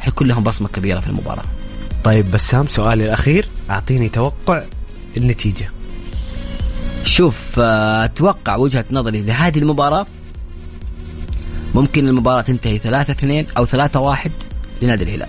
حيكون 0.00 0.28
لهم 0.28 0.42
بصمة 0.44 0.68
كبيرة 0.68 1.00
في 1.00 1.06
المباراة. 1.06 1.42
طيب 2.04 2.30
بسام 2.30 2.66
سؤالي 2.66 3.04
الأخير. 3.04 3.48
أعطيني 3.70 4.08
توقع 4.08 4.62
النتيجة. 5.16 5.70
شوف 7.04 7.60
آه، 7.60 8.04
أتوقع 8.04 8.56
وجهة 8.56 8.84
نظري 8.90 9.22
لهذه 9.22 9.58
المباراة 9.58 10.06
ممكن 11.74 12.08
المباراة 12.08 12.42
تنتهي 12.42 12.78
3 12.78 13.10
2 13.12 13.46
أو 13.56 13.64
3 13.66 14.00
1 14.00 14.30
لنادي 14.82 15.04
الهلال. 15.04 15.28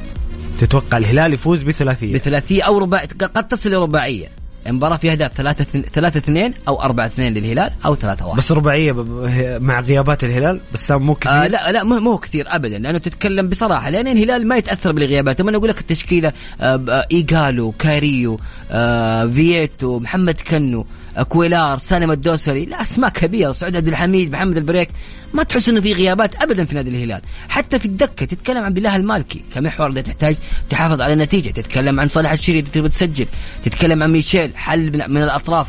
تتوقع 0.59 0.97
الهلال 0.97 1.33
يفوز 1.33 1.63
بثلاثية؟ 1.63 2.13
بثلاثية 2.13 2.63
أو 2.63 2.77
رباع 2.77 3.01
قد 3.35 3.47
تصل 3.47 3.71
لرباعيه 3.71 4.27
المباراه 4.67 4.97
فيها 4.97 5.11
أهداف 5.11 5.31
3 5.33 5.63
3 5.93 6.17
2 6.17 6.53
أو 6.67 6.81
4 6.81 7.05
2 7.05 7.33
للهلال 7.33 7.71
أو 7.85 7.95
3 7.95 8.25
1 8.27 8.37
بس 8.37 8.51
رباعية 8.51 8.91
ب- 8.91 9.61
مع 9.61 9.79
غيابات 9.79 10.23
الهلال؟ 10.23 10.59
بسام 10.73 11.01
مو 11.01 11.15
كثير؟ 11.15 11.31
آه 11.33 11.47
لا 11.47 11.71
لا 11.71 11.83
مو 11.83 11.99
مو 11.99 12.17
كثير 12.17 12.45
ابدا 12.47 12.77
لأنه 12.79 12.97
تتكلم 12.97 13.49
بصراحة 13.49 13.89
لأن 13.89 14.07
الهلال 14.07 14.47
ما 14.47 14.57
يتأثر 14.57 14.91
بالغيابات. 14.91 15.41
لما 15.41 15.57
أقول 15.57 15.69
لك 15.69 15.79
التشكيلة 15.79 16.33
آه 16.61 16.85
آه، 16.89 17.07
إيجالو 17.11 17.71
كاريو 17.79 18.39
آه 18.71 19.25
فييتو 19.25 19.99
محمد 19.99 20.41
كنو 20.47 20.79
آه 20.81 20.85
كويلار 21.21 21.77
سالم 21.77 22.11
الدوسري 22.11 22.65
لا 22.65 22.81
أسماء 22.81 23.09
كبيرة 23.09 23.51
سعود 23.51 23.75
عبد 23.75 23.87
الحميد 23.87 24.31
محمد 24.31 24.57
البريك. 24.57 24.89
ما 25.33 25.43
تحس 25.43 25.69
إنه 25.69 25.81
في 25.81 25.93
غيابات 25.93 26.41
ابدا 26.41 26.65
في 26.65 26.75
نادي 26.75 26.89
الهلال. 26.89 27.21
حتى 27.49 27.79
في 27.79 27.85
الدكة 27.85 28.25
تتكلم 28.25 28.63
عن 28.63 28.73
عبد 28.73 28.84
الله 28.84 28.95
المالكي. 28.95 29.41
كمحور 29.55 29.87
اللي 29.87 30.01
تحتاج 30.01 30.35
تحافظ 30.69 31.01
على 31.01 31.13
النتيجة. 31.13 31.49
تتكلم 31.49 31.99
عن 31.99 32.07
صالح 32.07 32.31
الشيري 32.31 32.59
اللي 32.59 32.71
تبغى 32.71 32.89
تسجل. 32.89 33.27
تتكلم 33.65 34.03
عن 34.03 34.11
ميشيل 34.11 34.57
حل 34.57 35.07
من- 35.09 35.23
الأطراف. 35.23 35.67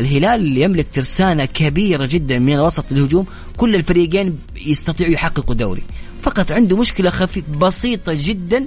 الهلال 0.00 0.58
يملك 0.58 0.86
ترسانة 0.92 1.44
كبيرة 1.44 2.06
جدا 2.06 2.38
من 2.38 2.52
الوسط 2.52 2.84
للهجوم. 2.90 3.26
كل 3.56 3.74
الفريقين 3.74 4.38
يستطيعوا 4.66 5.12
يحققوا 5.12 5.54
دوري. 5.54 5.82
فقط 6.22 6.52
عنده 6.52 6.76
مشكلة 6.76 7.10
خفيف 7.10 7.48
بسيطة 7.48 8.12
جدا 8.16 8.66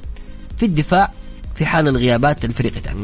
في 0.58 0.65
الدفاع 0.65 1.12
في 1.56 1.65
حال 1.65 1.88
الغيابات 1.88 2.45
الفريق 2.45 2.77
يتعب 2.77 2.95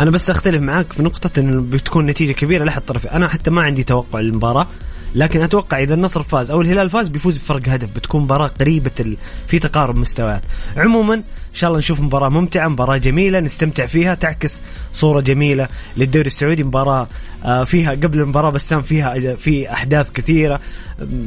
أنا 0.00 0.10
بس 0.10 0.30
أختلف 0.30 0.62
معاك 0.62 0.92
في 0.92 1.02
نقطة 1.02 1.40
انه 1.40 1.62
بتكون 1.70 2.06
نتيجة 2.06 2.32
كبيرة 2.32 2.64
لاحد 2.64 2.80
الطرفين 2.80 3.10
أنا 3.10 3.28
حتى 3.28 3.50
ما 3.50 3.62
عندي 3.62 3.82
توقع 3.84 4.20
للمباراة 4.20 4.66
لكن 5.14 5.42
أتوقع 5.42 5.82
إذا 5.82 5.94
النصر 5.94 6.22
فاز 6.22 6.50
أو 6.50 6.60
الهلال 6.60 6.90
فاز 6.90 7.08
بيفوز 7.08 7.36
بفرق 7.36 7.68
هدف 7.68 7.88
بتكون 7.96 8.22
مباراة 8.22 8.46
قريبة 8.60 8.90
ال... 9.00 9.16
في 9.46 9.58
تقارب 9.58 9.96
مستويات. 9.96 10.42
عموما 10.76 11.14
إن 11.14 11.22
شاء 11.54 11.68
الله 11.68 11.78
نشوف 11.78 12.00
مباراة 12.00 12.28
ممتعة 12.28 12.68
مباراة 12.68 12.96
جميلة 12.96 13.40
نستمتع 13.40 13.86
فيها 13.86 14.14
تعكس 14.14 14.60
صورة 14.92 15.20
جميلة 15.20 15.68
للدوري 15.96 16.26
السعودي. 16.26 16.64
مباراة 16.64 17.06
آه، 17.44 17.64
فيها 17.64 17.90
قبل 17.90 18.20
المباراة 18.20 18.50
بسام 18.50 18.82
فيها 18.82 19.34
في 19.34 19.72
أحداث 19.72 20.12
كثيرة. 20.12 20.60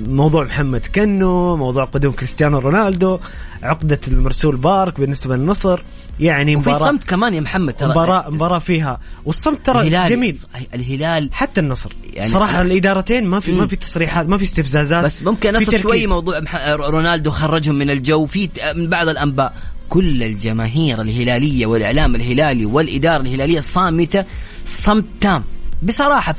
موضوع 0.08 0.44
محمد 0.44 0.88
كنو 0.96 1.56
موضوع 1.58 1.86
قدوم 1.86 2.12
كريستيانو 2.12 2.60
رونالدو 2.60 3.20
عقدة 3.64 4.00
المرسول 4.08 4.56
بارك 4.56 5.00
بالنسبة 5.00 5.36
للنصر. 5.36 5.82
يعني 6.20 6.56
وفي 6.56 6.70
مباراة 6.70 6.86
صمت 6.86 7.04
كمان 7.04 7.34
يا 7.34 7.42
محمد 7.42 7.74
ترى. 7.74 7.90
مباراة 7.90 8.30
مباراة 8.30 8.60
فيها. 8.60 9.00
والصمت 9.26 9.66
ترى 9.66 9.82
الهلال 9.82 10.10
جميل. 10.10 10.38
الهلال 10.74 11.30
حتى 11.34 11.62
النصر. 11.62 11.92
يعني 12.14 12.30
صراحة 12.30 12.62
الإدارتين 12.62 13.26
ما 13.26 13.40
في. 13.40 13.52
ما 13.52 13.68
في 13.68 13.76
تصريحات 13.76 14.30
ما 14.30 14.38
في 14.38 14.44
استفزازات. 14.44 15.06
بس 15.06 15.24
ممكن 15.24 15.54
تركيز. 15.54 15.82
شوي 15.82 16.08
موضوع 16.08 16.42
رونالدو 16.68 17.32
خرجهم 17.32 17.76
من 17.76 17.90
الجو. 17.90 18.26
في 18.26 18.50
من 18.76 18.88
بعض 18.90 19.10
الأنباء 19.10 19.54
كل 19.90 20.24
الجماهير 20.24 21.02
الهلالية 21.02 21.66
والإعلام 21.66 22.16
الهلالي 22.16 22.66
والإدارة 22.66 23.22
الهلالية 23.22 23.60
صامتة 23.60 24.26
صمت 24.66 25.06
تام. 25.22 25.44
بصراحة 25.82 26.36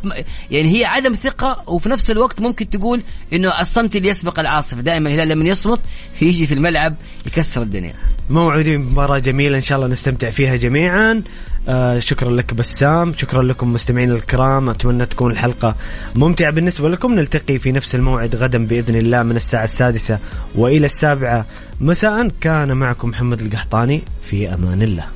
يعني 0.51 0.79
هي 0.79 0.85
عدم 0.85 1.13
ثقة 1.15 1.63
وفي 1.67 1.89
نفس 1.89 2.11
الوقت 2.11 2.41
ممكن 2.41 2.71
تقول 2.71 3.03
إنه 3.33 3.61
الصمت 3.61 3.97
اللي 3.97 4.09
يسبق 4.09 4.41
العاصفة 4.41 4.81
دائما 4.81 5.09
الهلال 5.09 5.29
لما 5.29 5.45
يصمت 5.45 5.81
يجي 6.23 6.47
في 6.47 6.55
الملعب 6.55 6.97
يكسر 7.27 7.63
الدنيا. 7.63 7.95
موعدين 8.31 8.81
مباراة 8.81 9.19
جميلة 9.19 9.57
إن 9.57 9.63
شاء 9.63 9.79
الله 9.79 9.89
نستمتع 9.89 10.31
فيها 10.31 10.57
جميعا. 10.57 11.23
آه 11.69 11.99
شكرا 11.99 12.31
لك 12.31 12.55
بسام 12.55 13.15
شكرا 13.17 13.43
لكم 13.43 13.73
مستمعين 13.73 14.11
الكرام 14.11 14.71
أتمنى 14.71 15.07
تكون 15.07 15.33
الحلقة 15.33 15.77
ممتعة. 16.15 16.51
بالنسبة 16.51 16.89
لكم 16.89 17.15
نلتقي 17.15 17.59
في 17.59 17.73
نفس 17.73 17.95
الموعد 17.95 18.37
غدا 18.37 18.67
بإذن 18.67 18.97
الله 18.97 19.23
من 19.23 19.37
الساعة 19.37 19.65
السادسة 19.65 20.19
وإلى 20.55 20.87
السابعة. 20.87 21.47
مساء 21.81 22.29
كان 22.41 22.73
معكم 22.77 23.09
محمد 23.09 23.41
القحطاني 23.41 24.03
في 24.23 24.55
أمان 24.55 24.83
الله. 24.83 25.07